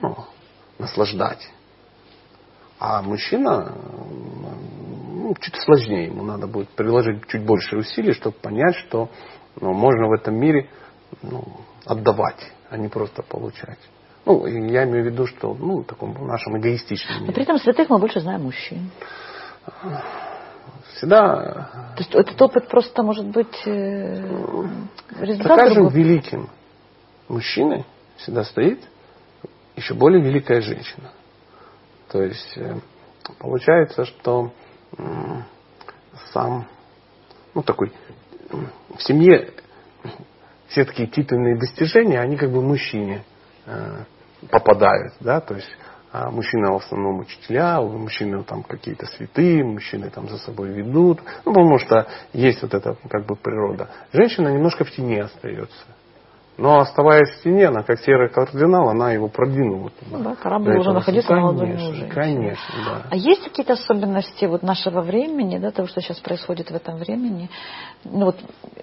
[0.00, 0.16] ну,
[0.78, 1.50] наслаждать.
[2.78, 3.72] А мужчина
[5.24, 9.08] ну, чуть сложнее, ему надо будет приложить чуть больше усилий, чтобы понять, что
[9.60, 10.68] ну, можно в этом мире
[11.22, 11.44] ну,
[11.86, 13.78] отдавать, а не просто получать.
[14.26, 17.26] Ну, я имею в виду, что ну, в таком нашем эгоистичном мире.
[17.26, 18.90] Но при этом святых мы больше знаем мужчин.
[20.96, 21.92] Всегда...
[21.96, 24.66] То есть этот опыт просто может быть э,
[25.20, 26.48] результат За каждым великим
[27.28, 27.84] мужчиной
[28.16, 28.80] всегда стоит
[29.76, 31.10] еще более великая женщина.
[32.08, 32.76] То есть э,
[33.38, 34.52] получается, что
[36.32, 36.66] сам,
[37.54, 37.92] ну такой,
[38.96, 39.52] в семье
[40.68, 43.24] все такие титульные достижения, они как бы мужчине
[43.66, 44.04] э,
[44.50, 45.70] попадают, да, то есть
[46.16, 51.52] а мужчины в основном учителя, мужчины там какие-то святые, мужчины там за собой ведут, ну,
[51.52, 53.88] потому что есть вот эта как бы природа.
[54.12, 55.86] Женщина немножко в тени остается.
[56.56, 59.90] Но оставаясь в стене, она как серый кардинал, она его продвинула.
[59.90, 60.18] Туда.
[60.18, 62.06] Да, корабль уже находится на ладони уже.
[62.06, 63.02] Конечно, да.
[63.10, 67.50] А есть какие-то особенности вот нашего времени, да, того, что сейчас происходит в этом времени?
[68.04, 68.36] Ну, вот,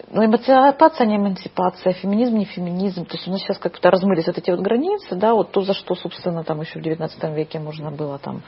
[0.09, 3.05] ну, эмансипация, не эмансипация, феминизм, не феминизм.
[3.05, 5.73] То есть у нас сейчас как-то размылись вот эти вот границы, да, вот то, за
[5.73, 8.41] что, собственно, там еще в XIX веке можно было там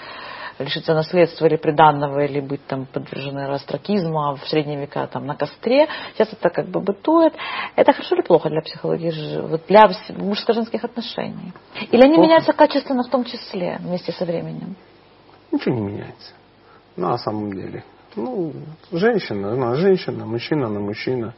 [0.60, 5.36] лишиться наследства или приданного, или быть там подвержены растракизму, а в средние века там на
[5.36, 5.88] костре.
[6.14, 7.34] Сейчас это как бы бытует.
[7.76, 11.54] Это хорошо или плохо для психологии, вот для мужско-женских отношений?
[11.92, 12.22] Или они плохо.
[12.22, 14.76] меняются качественно в том числе вместе со временем?
[15.52, 16.34] Ничего не меняется.
[16.96, 17.84] На самом деле.
[18.16, 18.54] Ну,
[18.92, 21.34] женщина, она женщина, мужчина на мужчина.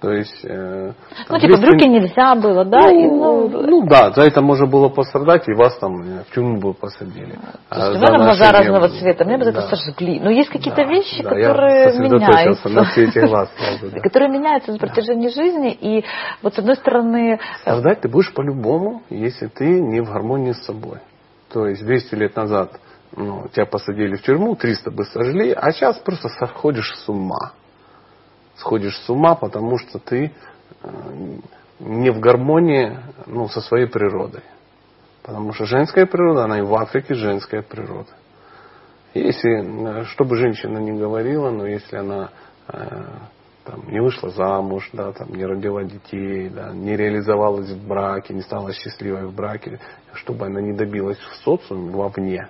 [0.00, 0.44] То есть...
[0.44, 0.92] Э,
[1.28, 1.60] ну, типа, 200...
[1.60, 2.82] брюки нельзя было, да?
[2.82, 6.32] Ну, и, ну, ну, да, за это можно было пострадать, и вас там э, в
[6.32, 7.32] тюрьму бы посадили.
[7.68, 9.50] То есть а, меня глаза разного цвета, мне бы да.
[9.50, 10.20] это сожгли.
[10.20, 12.68] Но есть какие-то да, вещи, да, которые меняются.
[12.68, 13.50] на цвете глаз.
[13.82, 14.00] да.
[14.02, 15.34] Которые меняются на протяжении да.
[15.34, 16.04] жизни, и
[16.42, 17.34] вот с одной стороны...
[17.34, 20.98] Э, Страдать ты будешь по-любому, если ты не в гармонии с собой.
[21.52, 22.70] То есть 200 лет назад
[23.16, 27.52] ну, тебя посадили в тюрьму, 300 бы сожгли, а сейчас просто сходишь с ума
[28.58, 30.32] сходишь с ума, потому что ты
[30.82, 30.88] э,
[31.80, 34.42] не в гармонии ну, со своей природой.
[35.22, 38.10] Потому что женская природа, она и в Африке женская природа.
[39.14, 42.30] Если, э, что бы женщина ни говорила, но если она
[42.68, 42.78] э,
[43.64, 48.42] там, не вышла замуж, да, там, не родила детей, да, не реализовалась в браке, не
[48.42, 49.80] стала счастливой в браке,
[50.14, 52.48] чтобы она не добилась в социуме, вовне,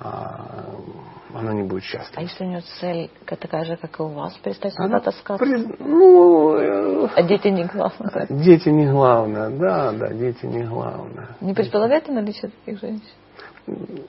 [0.00, 2.14] она не будет счастлива.
[2.16, 5.44] А если у нее цель такая же, как и у вас, перестать сюда таскаться?
[5.44, 5.56] При...
[5.78, 8.26] Ну, э, а дети не главное.
[8.28, 11.28] Дети не главное, да, да, дети не главное.
[11.40, 14.06] Не предполагаете наличие таких женщин?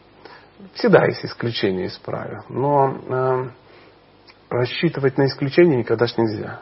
[0.73, 3.49] Всегда есть исключения из правил, но э,
[4.49, 6.61] рассчитывать на исключение никогда ж нельзя.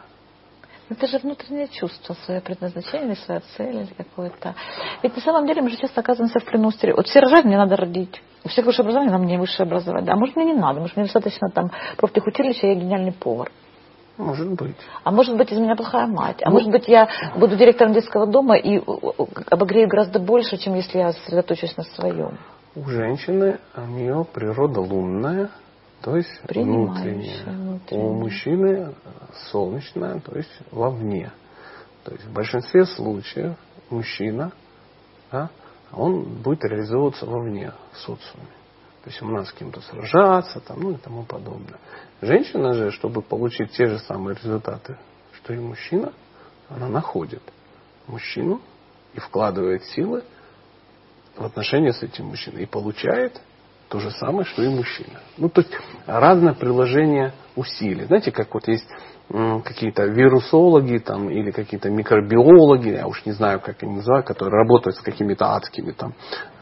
[0.90, 4.56] Это же внутреннее чувство, свое предназначение, своя цель или какое-то.
[5.04, 7.06] Ведь на самом деле мы же часто оказываемся в плену стереотипов.
[7.06, 8.22] Вот все рожают, мне надо родить.
[8.46, 10.14] У всех высшее образование, нам не высшее образование.
[10.14, 13.52] А может мне не надо, может мне достаточно там профтехучилища, я гениальный повар.
[14.18, 14.78] Может быть.
[15.04, 16.42] А может быть, из меня плохая мать.
[16.42, 18.82] А ну, может быть, я буду директором детского дома и
[19.50, 22.38] обогрею гораздо больше, чем если я сосредоточусь на своем.
[22.76, 25.50] У женщины у нее природа лунная,
[26.02, 27.43] то есть внутренняя.
[27.45, 28.06] внутренняя.
[28.06, 28.93] У мужчины
[29.52, 31.32] солнечная, то есть вовне.
[32.04, 33.58] То есть в большинстве случаев
[33.89, 34.52] мужчина,
[35.32, 35.50] да,
[35.91, 38.48] он будет реализовываться вовне, в социуме.
[39.04, 41.80] То есть ему надо с кем-то сражаться, там, ну и тому подобное.
[42.22, 44.98] Женщина же, чтобы получить те же самые результаты,
[45.34, 46.12] что и мужчина,
[46.70, 47.41] она находит
[48.08, 48.62] мужчину
[49.14, 50.24] и вкладывает силы
[51.36, 52.64] в отношения с этим мужчиной.
[52.64, 53.41] И получает
[53.90, 55.22] то же самое, что и мужчина.
[55.38, 55.74] Ну, то есть
[56.06, 58.05] разное приложение усилий.
[58.05, 58.88] Знаете, как вот есть
[59.30, 64.95] какие-то вирусологи там, или какие-то микробиологи, я уж не знаю, как они называют, которые работают
[64.95, 66.14] с какими-то адскими там,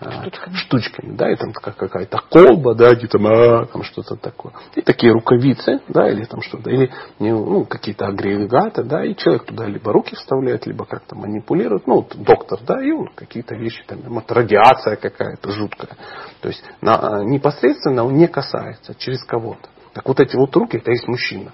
[0.02, 0.56] э, штучками.
[0.56, 4.54] штучками, да, и там какая-то колба, да, где там, а, там что-то такое.
[4.74, 9.68] И такие рукавицы, да, или там что-то, или ну, какие-то агрегаты, да, и человек туда
[9.68, 14.00] либо руки вставляет, либо как-то манипулирует, ну, вот доктор, да, и он какие-то вещи, там,
[14.08, 15.96] вот радиация какая-то жуткая.
[16.42, 19.70] То есть на, непосредственно он не касается, через кого-то.
[19.96, 21.54] Так вот эти вот руки, это есть мужчина.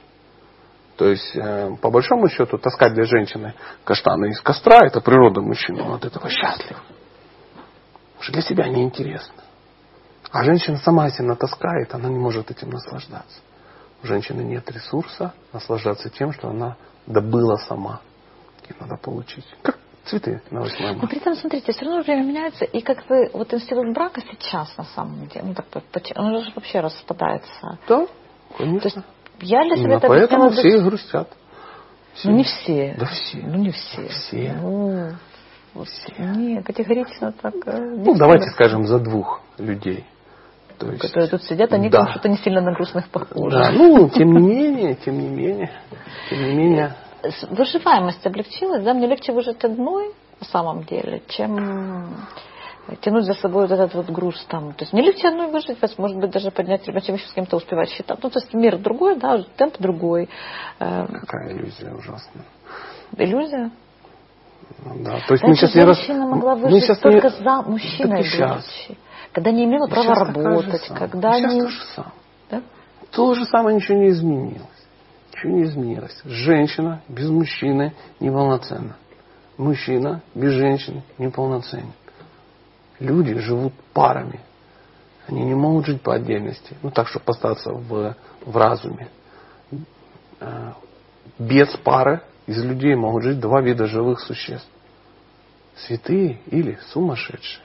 [0.97, 5.83] То есть, э, по большому счету, таскать для женщины каштаны из костра, это природа мужчины,
[5.83, 6.81] он от этого счастлив.
[8.19, 9.43] Уже для себя неинтересно.
[10.31, 13.41] А женщина сама себя натаскает, она не может этим наслаждаться.
[14.01, 18.01] У женщины нет ресурса наслаждаться тем, что она добыла сама.
[18.67, 19.45] И надо получить.
[19.61, 20.99] Как цветы на 8 марта.
[20.99, 24.75] Но при этом, смотрите, все равно время меняется, и как бы вот институт брака сейчас
[24.77, 25.67] на самом деле, ну так,
[26.15, 27.77] он же вообще распадается.
[27.87, 28.07] Да,
[28.51, 28.89] конечно.
[28.89, 29.07] То есть
[29.41, 31.29] я для себя это Поэтому все и грустят.
[32.13, 32.29] Все.
[32.29, 32.95] Ну не все.
[32.99, 33.37] Да все.
[33.37, 34.07] Ну не все.
[34.07, 34.53] Все.
[34.61, 35.11] Ну,
[35.73, 36.13] вот, все.
[36.17, 37.55] Не, категорично так.
[37.65, 40.05] Э, ну давайте скажем за двух людей.
[40.77, 42.09] То есть, которые тут сидят, они да.
[42.09, 43.55] что-то не сильно на грустных похожи.
[43.55, 45.69] Да, ну, тем не менее, тем не менее,
[46.29, 46.95] тем не менее.
[47.51, 52.15] Выживаемость облегчилась, да, мне легче выжить одной, на самом деле, чем
[53.01, 54.73] тянуть за собой вот этот вот груз там.
[54.73, 57.57] То есть не легче одной выжить, может быть, даже поднять ребенка, чем еще с кем-то
[57.57, 58.19] успевать считать.
[58.21, 60.29] Ну, то есть мир другой, да, темп другой.
[60.79, 62.45] Эм, Какая иллюзия ужасная.
[63.17, 63.71] Иллюзия?
[64.85, 66.07] Ну, да, то есть мы сейчас не раз...
[66.07, 67.43] могла выжить мы только не...
[67.43, 68.97] за мужчиной будучи.
[69.31, 71.61] Когда не имела права работать, когда сейчас не...
[71.61, 72.13] то же самое.
[72.49, 72.61] Да?
[73.11, 74.67] То же самое ничего не изменилось.
[75.33, 76.21] Ничего не изменилось.
[76.25, 78.97] Женщина без мужчины неполноценна.
[79.57, 81.93] Мужчина без женщины неполноценен
[83.01, 84.39] люди живут парами.
[85.27, 86.75] Они не могут жить по отдельности.
[86.81, 89.07] Ну, так, чтобы остаться в, в разуме.
[90.39, 90.73] Э,
[91.37, 94.67] без пары из людей могут жить два вида живых существ.
[95.75, 97.63] святые или сумасшедшие.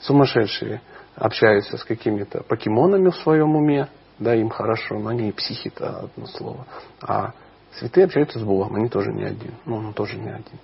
[0.00, 0.80] Сумасшедшие
[1.14, 3.88] общаются с какими-то покемонами в своем уме,
[4.18, 6.66] да, им хорошо, но они и психи это одно слово.
[7.00, 7.32] А
[7.78, 9.54] святые общаются с Богом, они тоже не один.
[9.64, 10.58] Ну, он тоже не один.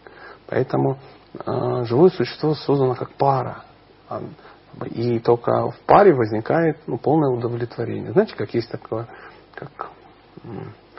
[0.46, 0.98] Поэтому
[1.34, 3.64] э, живое существо создано как пара.
[4.12, 8.12] А, и только в паре возникает ну, полное удовлетворение.
[8.12, 9.06] Знаете, как есть такое,
[9.54, 9.90] как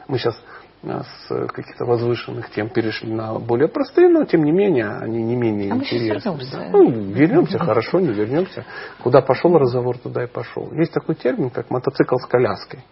[0.07, 0.39] мы сейчас
[0.83, 5.35] э, с каких-то возвышенных тем перешли на более простые, но тем не менее они не
[5.35, 6.39] менее а интересны.
[6.51, 6.69] Да?
[6.71, 8.65] Ну, вернемся, хорошо, не вернемся.
[9.01, 10.71] Куда пошел разговор, туда и пошел.
[10.73, 12.83] Есть такой термин, как мотоцикл с коляской.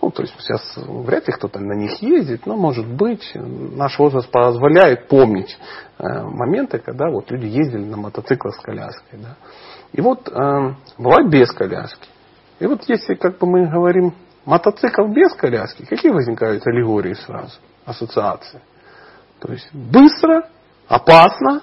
[0.00, 4.30] Ну, то есть сейчас вряд ли кто-то на них ездит, но может быть, наш возраст
[4.30, 5.58] позволяет помнить
[5.98, 9.18] э, моменты, когда вот люди ездили на мотоциклах с коляской.
[9.18, 9.36] Да.
[9.92, 12.08] И вот э, бывает без коляски.
[12.60, 18.60] И вот если как бы мы говорим мотоцикл без коляски, какие возникают аллегории сразу, ассоциации?
[19.40, 20.48] То есть быстро,
[20.88, 21.62] опасно,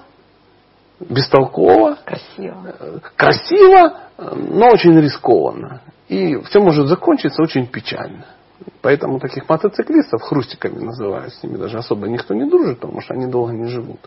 [0.99, 5.81] бестолково, красиво, красиво но очень рискованно.
[6.07, 8.25] И все может закончиться очень печально.
[8.81, 13.27] Поэтому таких мотоциклистов хрустиками называют, с ними даже особо никто не дружит, потому что они
[13.27, 13.99] долго не живут.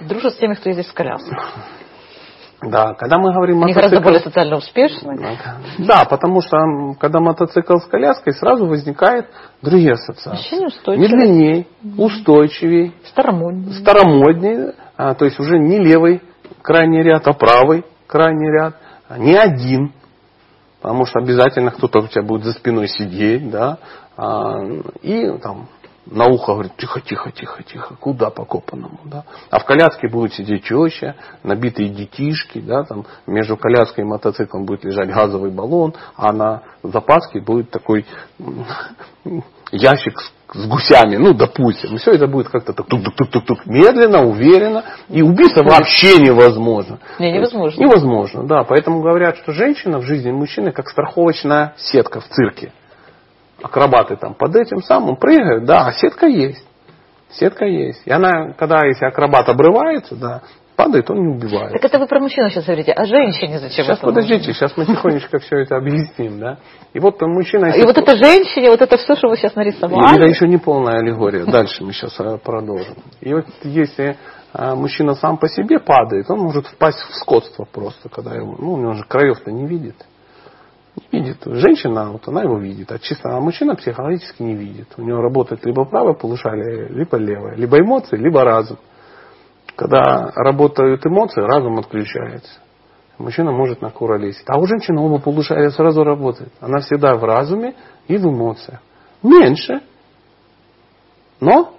[0.00, 1.36] Дружат с теми, кто ездит в коляске.
[2.62, 3.76] Да, когда мы говорим Они мотоцикл...
[3.76, 5.38] гораздо более социально успешны.
[5.78, 6.56] Да, потому что
[6.98, 9.26] когда мотоцикл с коляской, сразу возникают
[9.62, 10.96] другие ассоциации.
[10.96, 11.66] Медленнее,
[11.96, 12.92] устойчивее.
[13.06, 13.72] Старомоднее.
[13.74, 14.74] Старомоднее.
[14.96, 16.22] А, то есть уже не левый
[16.62, 18.76] крайний ряд, а правый крайний ряд.
[19.08, 19.92] А не один.
[20.84, 23.78] Потому что обязательно кто-то у тебя будет за спиной сидеть, да.
[24.18, 24.62] А,
[25.00, 25.68] и там
[26.04, 29.24] на ухо говорит, тихо, тихо, тихо, тихо, куда по копанному, да.
[29.48, 34.84] А в коляске будет сидеть теща, набитые детишки, да, там между коляской и мотоциклом будет
[34.84, 38.04] лежать газовый баллон, а на запаске будет такой
[39.74, 41.96] ящик с, с гусями, ну, допустим.
[41.96, 46.98] Все это будет как-то так тук-тук-тук-тук, медленно, уверенно, и убийство вообще невозможно.
[47.18, 47.80] Не, невозможно.
[47.80, 48.64] Невозможно, да.
[48.64, 52.72] Поэтому говорят, что женщина в жизни мужчины как страховочная сетка в цирке
[53.64, 56.64] акробаты там под этим самым прыгают, да, а сетка есть.
[57.30, 58.02] Сетка есть.
[58.04, 60.42] И она, когда если акробат обрывается, да,
[60.76, 61.72] падает, он не убивает.
[61.72, 64.52] Так это вы про мужчину сейчас говорите, а женщине зачем Сейчас подождите, нужно?
[64.54, 66.58] сейчас мы тихонечко все это объясним, да.
[66.92, 67.66] И вот мужчина...
[67.66, 70.16] И вот это женщине, вот это все, что вы сейчас нарисовали.
[70.16, 71.44] Это еще не полная аллегория.
[71.44, 72.96] Дальше мы сейчас э, продолжим.
[73.20, 74.16] И вот если
[74.52, 78.72] э, мужчина сам по себе падает, он может впасть в скотство просто, когда его, ну,
[78.74, 79.96] у него же краев-то не видит
[81.12, 81.38] не видит.
[81.44, 84.88] Женщина, вот она его видит, а чисто а мужчина психологически не видит.
[84.96, 87.56] У него работает либо правое полушарие, либо левое.
[87.56, 88.78] Либо эмоции, либо разум.
[89.76, 92.60] Когда работают эмоции, разум отключается.
[93.18, 94.44] Мужчина может на куролесить.
[94.46, 96.52] А у женщины оба полушария сразу работают.
[96.60, 97.74] Она всегда в разуме
[98.08, 98.80] и в эмоциях.
[99.22, 99.80] Меньше,
[101.40, 101.74] но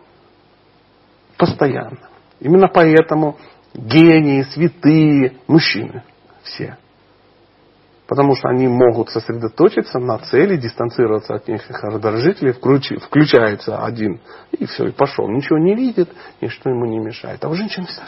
[1.37, 2.09] постоянно.
[2.39, 3.37] Именно поэтому
[3.73, 6.03] гении, святые, мужчины
[6.43, 6.77] все–
[8.07, 14.19] Потому что они могут сосредоточиться на цели, дистанцироваться от неких раздражителей, включается один,
[14.51, 15.27] и все, и пошел.
[15.27, 17.43] Ничего не видит, ничто ему не мешает.
[17.43, 18.05] А у женщин всегда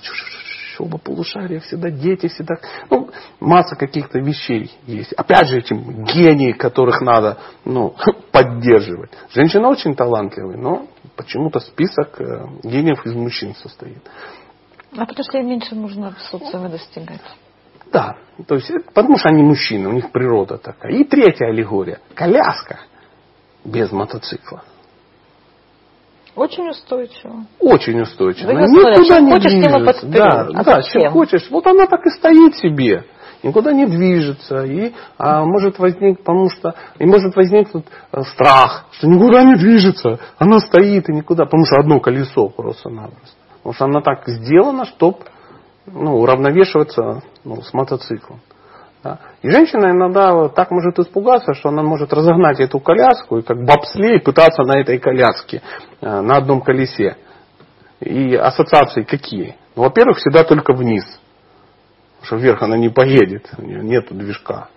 [0.79, 2.55] оба полушария, всегда дети, всегда...
[2.89, 5.13] Ну, масса каких-то вещей есть.
[5.13, 7.95] Опять же, этим гении, которых надо ну,
[8.31, 9.11] поддерживать.
[9.31, 14.01] Женщина очень талантливая, но почему-то список э, гениев из мужчин состоит.
[14.95, 17.21] А потому что им меньше нужно в социуме достигать.
[17.91, 18.17] Да,
[18.47, 20.91] то есть, потому что они мужчины, у них природа такая.
[20.93, 21.99] И третья аллегория.
[22.13, 22.79] Коляска
[23.63, 24.63] без мотоцикла.
[26.35, 27.45] Очень устойчиво.
[27.59, 28.51] Очень устойчиво.
[28.51, 30.05] Никуда не хочешь, движется.
[30.05, 31.49] Да, а да, чем хочешь.
[31.49, 33.05] Вот она так и стоит себе.
[33.41, 34.63] Никуда не движется.
[34.63, 40.19] И а, может возникнуть, потому что и может возникнуть э, страх, что никуда не движется.
[40.37, 41.45] Она стоит и никуда.
[41.45, 43.35] Потому что одно колесо просто-напросто.
[43.57, 45.17] Потому что она так сделана, чтобы
[45.87, 48.41] ну, уравновешиваться ну, с мотоциклом.
[49.03, 49.19] Да.
[49.41, 54.19] И женщина иногда так может испугаться, что она может разогнать эту коляску и как бобслей
[54.19, 55.61] пытаться на этой коляске,
[56.01, 57.17] э, на одном колесе.
[57.99, 59.55] И ассоциации какие?
[59.75, 61.03] Ну, во-первых, всегда только вниз.
[62.19, 64.69] Потому что вверх она не поедет, у нее нет движка.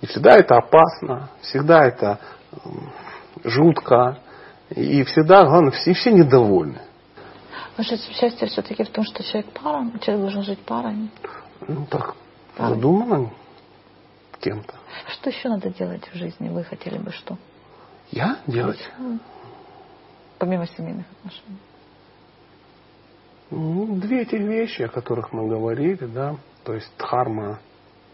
[0.00, 2.18] И всегда это опасно, всегда это
[3.44, 4.18] жутко.
[4.70, 6.80] И всегда, главное, все, все недовольны.
[7.76, 11.10] Может, счастье все-таки в том, что человек пара, человек должен жить парой.
[11.66, 12.14] Ну так,
[12.56, 12.74] парой.
[12.74, 13.30] задумано
[14.40, 14.74] кем-то.
[15.08, 16.48] Что еще надо делать в жизни?
[16.48, 17.36] Вы хотели бы что?
[18.10, 18.90] Я делать?
[20.38, 21.58] Помимо семейных отношений.
[23.50, 27.58] Ну, две эти вещи, о которых мы говорили, да, то есть дхарма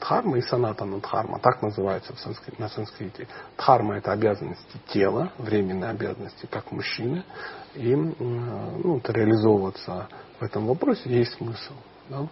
[0.01, 3.29] Дхарма и санатана дхарма, так называется в санскрите, на санскрите.
[3.57, 7.25] Дхарма это обязанности тела, временные обязанности, как мужчины.
[7.75, 11.73] И ну, реализовываться в этом вопросе есть смысл.
[12.09, 12.29] Да?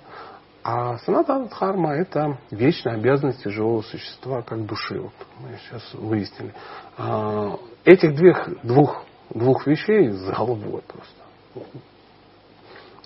[0.62, 5.00] А санатана дхарма это вечные обязанности живого существа, как души.
[5.00, 6.54] Вот мы сейчас выяснили.
[6.96, 11.24] А, этих двух, двух, двух вещей с головой просто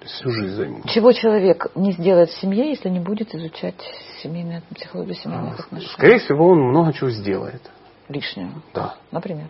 [0.05, 0.87] всю жизнь займут.
[0.87, 3.81] Чего человек не сделает в семье, если не будет изучать
[4.23, 5.93] семейную психологию семейных а, отношений?
[5.93, 7.63] Скорее всего, он много чего сделает.
[8.09, 8.63] Лишнего?
[8.75, 8.97] Да.
[9.11, 9.49] Например?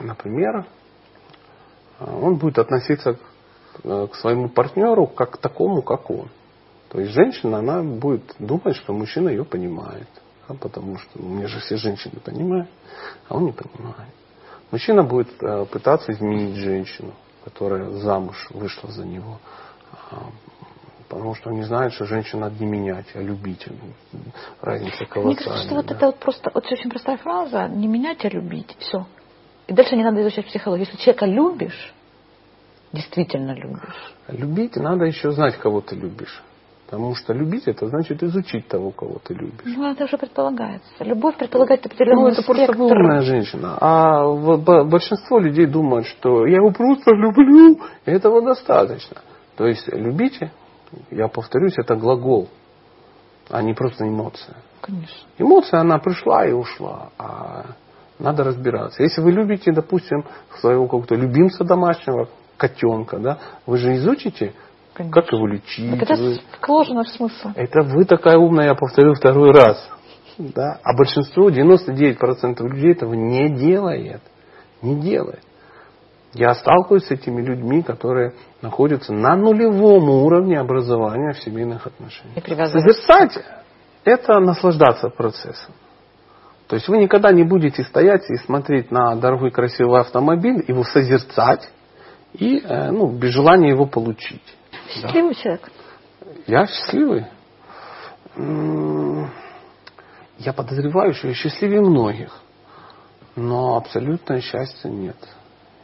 [0.00, 0.66] Например,
[2.00, 3.18] он будет относиться
[3.82, 6.28] к своему партнеру как к такому, как он.
[6.90, 10.08] То есть женщина, она будет думать, что мужчина ее понимает.
[10.48, 12.68] А потому что ну, мне же все женщины понимают,
[13.28, 14.14] а он не понимает.
[14.70, 17.12] Мужчина будет э, пытаться изменить женщину
[17.46, 19.38] которая замуж вышла за него.
[20.10, 20.24] А,
[21.08, 23.64] потому что он не знает, что женщину надо не менять, а любить.
[24.60, 25.24] Разница колоссальная.
[25.24, 28.76] Мне кажется, что вот это вот просто, вот очень простая фраза, не менять, а любить.
[28.80, 29.06] Все.
[29.68, 30.86] И дальше не надо изучать психологию.
[30.86, 31.94] Если человека любишь,
[32.92, 34.14] действительно любишь.
[34.26, 36.42] Любить надо еще знать, кого ты любишь.
[36.86, 39.60] Потому что любить это значит изучить того, кого ты любишь.
[39.64, 40.86] Ну, это уже предполагается.
[41.00, 42.76] Любовь предполагает определенный Ну, это спектр.
[42.76, 43.76] просто умная женщина.
[43.80, 44.24] А
[44.84, 49.16] большинство людей думают, что я его просто люблю, и этого достаточно.
[49.56, 50.52] То есть любите,
[51.10, 52.48] я повторюсь, это глагол,
[53.50, 54.56] а не просто эмоция.
[54.80, 55.16] Конечно.
[55.38, 57.08] Эмоция, она пришла и ушла.
[57.18, 57.66] А
[58.20, 59.02] надо разбираться.
[59.02, 60.24] Если вы любите, допустим,
[60.60, 64.54] своего какого-то любимца домашнего, котенка, да, вы же изучите,
[64.96, 65.20] Конечно.
[65.20, 65.90] Как его лечить?
[65.90, 66.40] Так это вы...
[66.66, 67.50] вложено в смысл.
[67.54, 69.86] Это вы такая умная, я повторю второй раз.
[70.38, 70.80] Да?
[70.82, 74.22] А большинство, 99% людей этого не делает.
[74.80, 75.42] Не делает.
[76.32, 78.32] Я сталкиваюсь с этими людьми, которые
[78.62, 82.70] находятся на нулевом уровне образования в семейных отношениях.
[82.70, 83.38] Созерцать–
[84.04, 85.74] это наслаждаться процессом.
[86.68, 91.70] То есть вы никогда не будете стоять и смотреть на дорогой красивый автомобиль, его созерцать
[92.32, 94.42] и э, ну, без желания его получить.
[94.88, 95.40] Счастливый да.
[95.40, 95.70] человек.
[96.46, 97.26] Я счастливый.
[100.38, 102.40] Я подозреваю, что я счастливее многих.
[103.34, 105.16] Но абсолютное счастья нет.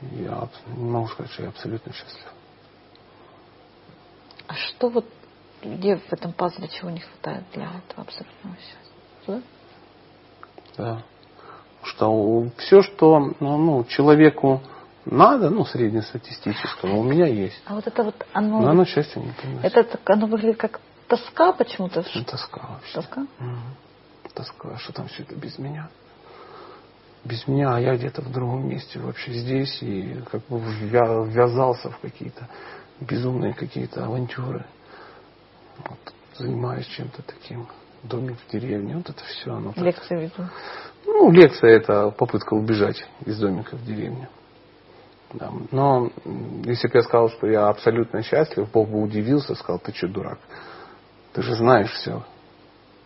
[0.01, 2.33] Я не могу сказать, что я абсолютно счастлив.
[4.49, 5.07] А что вот
[5.63, 8.93] где в этом пазле чего не хватает для этого абсолютного счастья?
[9.27, 9.43] Да.
[10.77, 11.03] да.
[11.85, 14.61] Что все, что ну, ну, человеку
[15.05, 17.61] надо, ну, среднестатистического, у меня есть.
[17.67, 18.61] А вот это вот оно...
[18.61, 19.65] Но оно счастье не приносит.
[19.65, 22.05] Это так, оно выглядит как тоска почему-то?
[22.15, 22.95] Ну, тоска вообще.
[22.95, 23.21] Тоска?
[23.21, 24.31] Угу.
[24.35, 24.69] Тоска.
[24.75, 25.89] А что там все это без меня?
[27.25, 31.99] Без меня, а я где-то в другом месте вообще здесь и как бы ввязался в
[31.99, 32.49] какие-то
[33.01, 34.65] безумные какие-то авантюры.
[35.79, 37.69] Вот, занимаюсь чем-то таким.
[38.03, 38.97] Домик в деревне.
[38.97, 39.55] Вот это все.
[39.55, 40.49] Оно лекция веду.
[41.07, 44.29] Ну, лекция это попытка убежать из домика в деревню.
[45.35, 45.51] Да.
[45.71, 46.11] Но
[46.65, 50.39] если бы я сказал, что я абсолютно счастлив, Бог бы удивился, сказал, ты что, дурак?
[51.33, 52.23] Ты же знаешь все.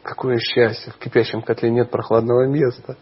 [0.03, 0.93] Какое счастье.
[0.93, 2.97] В кипящем котле нет прохладного места.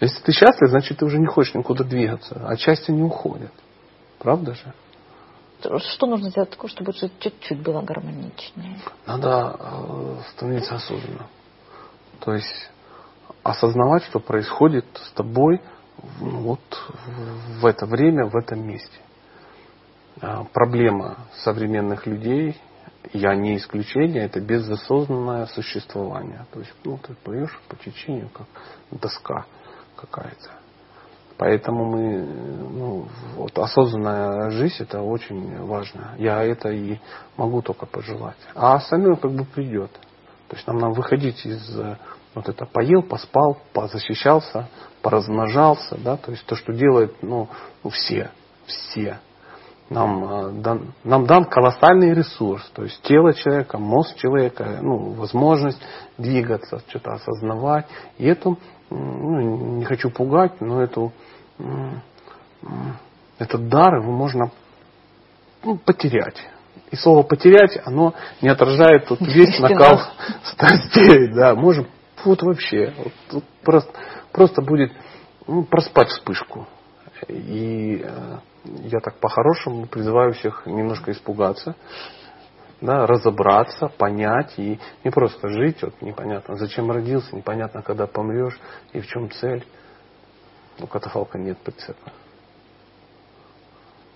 [0.00, 2.40] Если ты счастлив, значит, ты уже не хочешь никуда двигаться.
[2.46, 3.52] А счастье не уходит.
[4.18, 4.72] Правда же?
[5.60, 8.78] Что нужно сделать такое, чтобы жизнь чуть-чуть была гармоничнее?
[9.06, 11.26] Надо э, становиться осознанным.
[12.20, 12.70] То есть
[13.42, 15.60] осознавать, что происходит с тобой–
[16.20, 16.60] вот
[17.60, 18.98] в это время, в этом месте.
[20.20, 22.60] А, проблема современных людей,
[23.12, 26.46] я не исключение, это безосознанное существование.
[26.52, 28.46] То есть, ну, ты плывешь по течению, как
[28.90, 29.46] доска
[29.96, 30.50] какая-то.
[31.36, 36.14] Поэтому мы, ну, вот осознанная жизнь это очень важно.
[36.18, 36.98] Я это и
[37.36, 38.36] могу только пожелать.
[38.54, 39.92] А остальное как бы придет.
[40.48, 41.80] То есть нам надо выходить из
[42.38, 44.68] вот это поел, поспал, позащищался,
[45.02, 47.48] поразмножался, да, то есть то, что делают, ну,
[47.82, 48.30] ну все,
[48.66, 49.18] все.
[49.90, 55.80] Нам, а, дан, нам дан колоссальный ресурс, то есть тело человека, мозг человека, ну, возможность
[56.18, 57.86] двигаться, что-то осознавать.
[58.18, 58.58] И эту,
[58.90, 61.12] ну, не хочу пугать, но эту,
[63.38, 64.50] этот дар его можно
[65.64, 66.46] ну, потерять.
[66.90, 70.00] И слово потерять, оно не отражает тут весь накал
[70.44, 71.28] страстей.
[71.34, 71.86] Да, можем
[72.24, 73.92] вот вообще, вот, вот просто,
[74.32, 74.92] просто будет
[75.46, 76.66] ну, проспать вспышку.
[77.28, 81.74] И э, я так по-хорошему призываю всех немножко испугаться,
[82.80, 88.58] да, разобраться, понять и не просто жить, вот непонятно, зачем родился, непонятно, когда помрешь
[88.92, 89.66] и в чем цель.
[90.80, 92.12] У катафалка нет прицепа.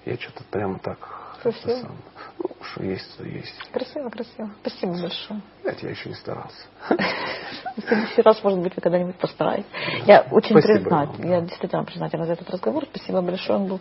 [0.04, 1.90] Я что-то прямо так Красиво.
[2.38, 3.70] Ну, что есть, то есть.
[3.72, 4.50] Красиво, красиво.
[4.60, 5.40] Спасибо большое.
[5.62, 6.56] Знаете, я еще не старался.
[7.76, 9.66] В следующий раз, может быть, вы когда-нибудь постараетесь.
[10.06, 11.26] Я очень признательна.
[11.26, 12.84] Я действительно признательна за этот разговор.
[12.94, 13.58] Спасибо большое.
[13.58, 13.80] Он был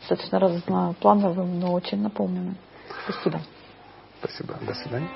[0.00, 2.56] достаточно разноплановым, но очень наполненным.
[3.04, 3.40] Спасибо.
[4.20, 4.54] Спасибо.
[4.62, 5.08] До свидания.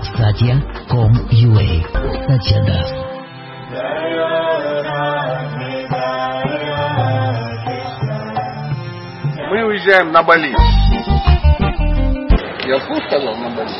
[0.00, 1.68] www.satya.com.ua
[2.24, 2.88] Satya Das.
[9.50, 10.54] Мы уезжаем на Бали.
[12.66, 13.70] Я вслух сказал на Бали.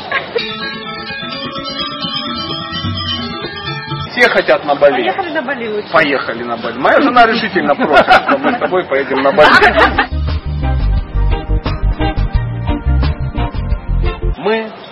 [4.11, 5.03] Все хотят на Бали.
[5.03, 5.91] Поехали на Бали лучше.
[5.91, 6.77] Поехали на Бали.
[6.77, 10.09] Моя жена решительно против, что мы с тобой поедем на Бали.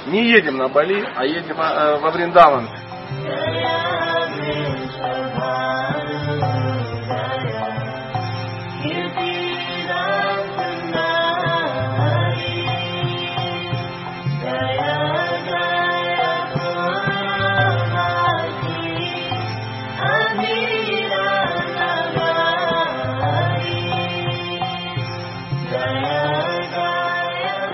[0.09, 2.67] не едем на Бали, а едем э, во Вриндаван.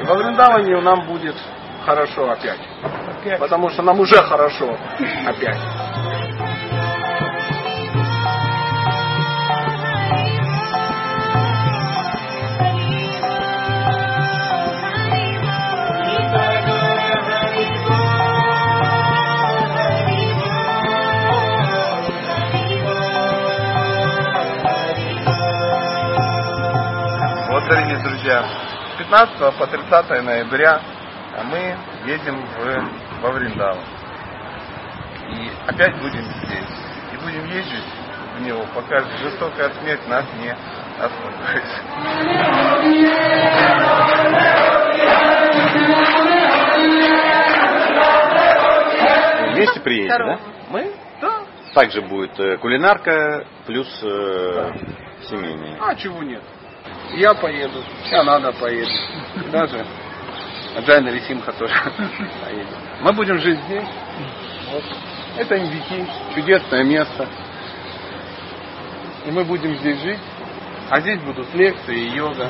[0.04, 1.36] Во Вриндаване нам будет
[1.86, 2.60] хорошо опять.
[3.40, 4.78] Потому что нам уже хорошо
[5.26, 5.60] опять.
[27.50, 28.44] Вот, дорогие друзья,
[28.94, 30.82] с 15 по 30 ноября
[31.38, 33.84] а мы едем в, во Вриндаван.
[35.32, 36.70] И опять будем здесь.
[37.14, 37.84] И будем ездить
[38.38, 40.56] в него, пока жестокая смерть нас не
[41.00, 41.64] остановит.
[49.54, 50.40] Вместе приедете, да?
[50.70, 50.94] Мы?
[51.22, 51.42] Да.
[51.74, 54.72] Также будет э, кулинарка плюс э,
[55.30, 55.78] семейные.
[55.82, 56.44] А чего нет?
[57.14, 58.90] Я поеду, и Анада поедет.
[59.52, 59.86] Даже
[60.82, 61.74] Джайна Висимха тоже
[62.44, 62.68] поедет.
[63.02, 63.88] Мы будем жить здесь.
[65.38, 67.28] Это Индики, чудесное место.
[69.26, 70.20] И мы будем здесь жить.
[70.90, 72.50] А здесь будут лекции и йога.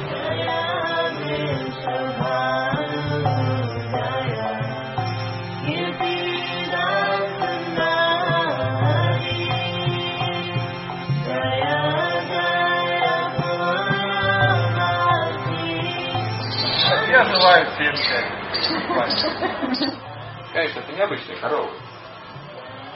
[17.45, 19.29] Всем счастья.
[20.53, 21.69] Конечно, это необычная корова.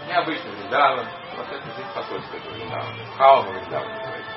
[0.07, 1.05] Необычный Вриндаван.
[1.37, 2.95] Вот это здесь спокойствие это Вриндаван.
[3.15, 4.29] Хаума Вриндаван называется.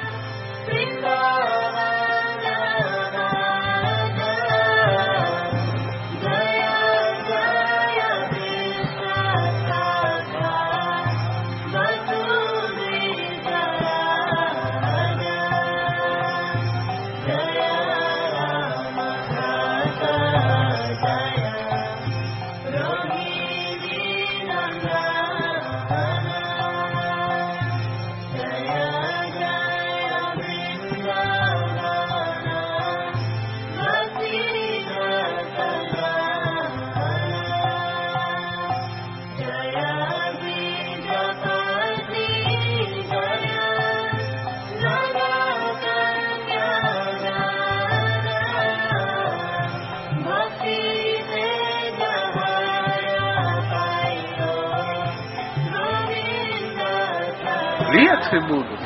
[58.32, 58.78] Лекции будут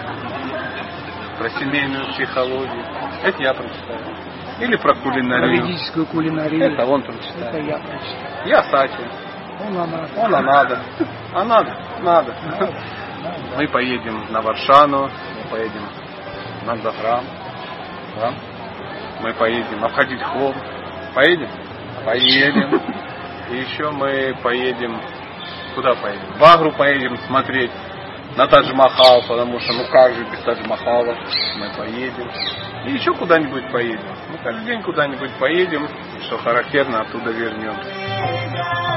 [1.39, 2.85] про семейную психологию.
[3.23, 4.01] Это я прочитаю.
[4.61, 5.67] Или про кулинарию.
[5.67, 6.73] Ведическую кулинарию.
[6.73, 7.67] Это он Это прочитает.
[7.67, 8.47] я прочитал.
[8.47, 9.09] Я Сатин.
[9.61, 10.09] Он она.
[10.17, 10.83] Он, надо.
[11.33, 11.77] А надо?
[12.03, 12.35] Надо.
[13.57, 15.83] Мы поедем на Варшану, мы поедем
[16.65, 17.25] на Заграм.
[18.21, 18.33] Да?
[19.21, 20.55] Мы поедем обходить холм.
[21.15, 21.49] Поедем?
[22.05, 22.81] Поедем.
[23.51, 25.01] И еще мы поедем,
[25.75, 26.33] куда поедем?
[26.37, 27.71] В Агру поедем смотреть
[28.37, 31.17] на Тадж-Махал, потому что ну как же без Тадж-Махала
[31.59, 32.31] мы поедем.
[32.87, 34.15] И еще куда-нибудь поедем.
[34.31, 35.89] Мы каждый день куда-нибудь поедем,
[36.21, 38.96] что характерно, оттуда вернемся.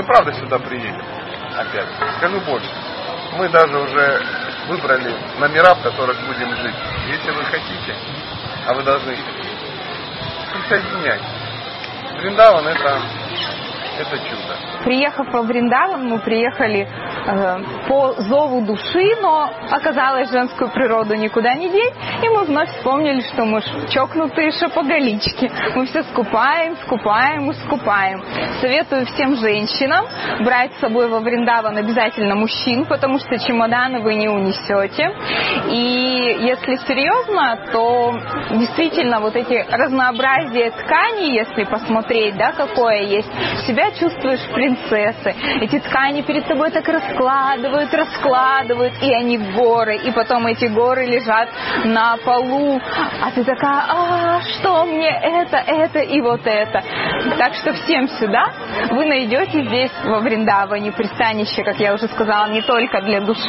[0.00, 1.04] Мы правда сюда приедем.
[1.58, 1.86] Опять.
[2.16, 2.70] Скажу больше.
[3.36, 4.24] Мы даже уже
[4.66, 6.74] выбрали номера, в которых будем жить.
[7.06, 7.94] Если вы хотите,
[8.66, 9.14] а вы должны
[10.54, 11.26] присоединяйтесь.
[12.18, 13.02] Вриндаван это,
[13.98, 14.56] это чудо.
[14.84, 17.58] Приехав во Вриндаван, мы приехали э,
[17.88, 23.44] по зову души, но оказалось женскую природу никуда не деть, и мы вновь вспомнили, что
[23.44, 25.50] мы чокнутые шапоголички.
[25.74, 28.22] Мы все скупаем, скупаем и скупаем.
[28.60, 30.06] Советую всем женщинам
[30.40, 35.10] брать с собой во Вриндаван обязательно мужчин, потому что чемоданы вы не унесете.
[35.70, 38.14] И если серьезно, то
[38.56, 43.30] действительно вот эти разнообразие тканей, если посмотреть, да, какое есть,
[43.66, 45.34] себя чувствуешь в принцессы.
[45.60, 49.96] Эти ткани перед тобой так раскладывают, раскладывают, и они горы.
[49.96, 51.48] И потом эти горы лежат
[51.84, 52.80] на полу.
[53.22, 56.82] А ты такая, а что мне это, это и вот это.
[57.38, 58.50] Так что всем сюда
[58.90, 63.40] вы найдете здесь во Вриндаване пристанище, как я уже сказала, не только для души,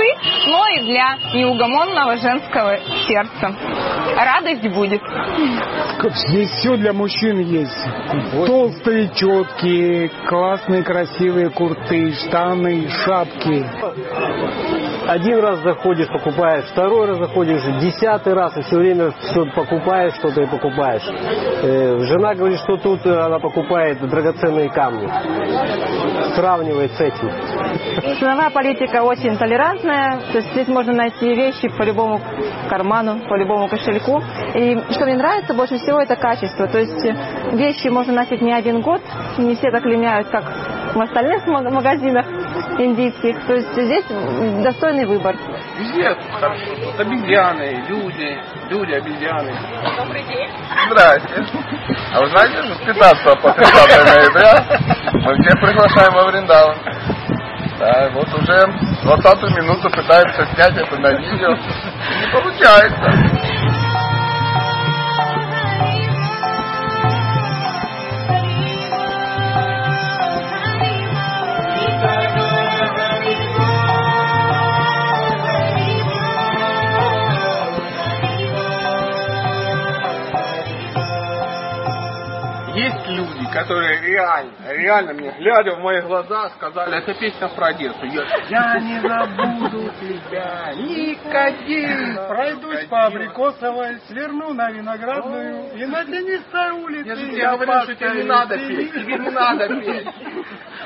[0.47, 3.55] но и для неугомонного женского сердца.
[4.17, 5.01] Радость будет.
[6.27, 7.71] Здесь все для мужчин есть.
[8.45, 11.10] Толстые, четкие, классные, красивые
[11.55, 13.65] курты, штаны, шапки.
[15.07, 20.41] Один раз заходишь, покупаешь, второй раз заходишь, десятый раз, и все время что покупаешь, что-то
[20.41, 21.03] и покупаешь.
[21.63, 25.09] Э, жена говорит, что тут она покупает драгоценные камни.
[26.35, 27.29] Сравнивает с этим.
[28.19, 32.21] Ценовая политика очень толерантная, то есть здесь можно найти вещи по любому
[32.69, 34.21] карману, по любому кошельку.
[34.55, 36.67] И что мне нравится больше всего, это качество.
[36.67, 37.03] То есть
[37.53, 39.01] вещи можно носить не один год,
[39.37, 40.43] не все так линяют, как
[40.93, 42.25] в остальных магазинах
[42.77, 43.45] индийских.
[43.45, 44.05] То есть здесь
[44.63, 45.35] достойный выбор.
[45.77, 46.75] Везде хорошо.
[46.83, 48.39] Тут обезьяны, люди,
[48.69, 49.53] люди, обезьяны.
[49.97, 50.49] Добрый день.
[50.89, 51.45] Здрасте.
[52.13, 54.65] А вы знаете, что с 15 по 30 ноября
[55.13, 56.75] мы всех приглашаем во Вриндаван.
[57.79, 58.59] Да, вот уже
[59.03, 61.55] 20 минуту пытаемся снять это на видео.
[61.55, 63.80] Не получается.
[83.61, 88.05] Которые реально, реально мне, глядя в мои глаза, сказали, это песня про Одессу.
[88.05, 92.27] Я, я не забуду тебя, никогда.
[92.27, 97.07] Пройдусь по Абрикосовой, сверну на Виноградную и на тенистой улице.
[97.07, 100.07] Я же тебе говорю, что тебе не надо петь, тебе не надо петь.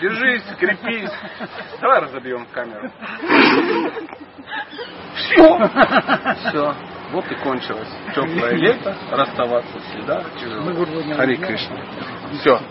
[0.02, 1.12] Держись, крепись.
[1.82, 2.92] Давай разобьем камеру.
[5.16, 5.70] Все.
[6.50, 6.76] Все.
[7.12, 7.88] Вот и кончилось.
[8.14, 10.86] Теплое лето, расставаться всегда тяжело.
[11.16, 11.78] Хари Кришна.
[12.32, 12.62] Все.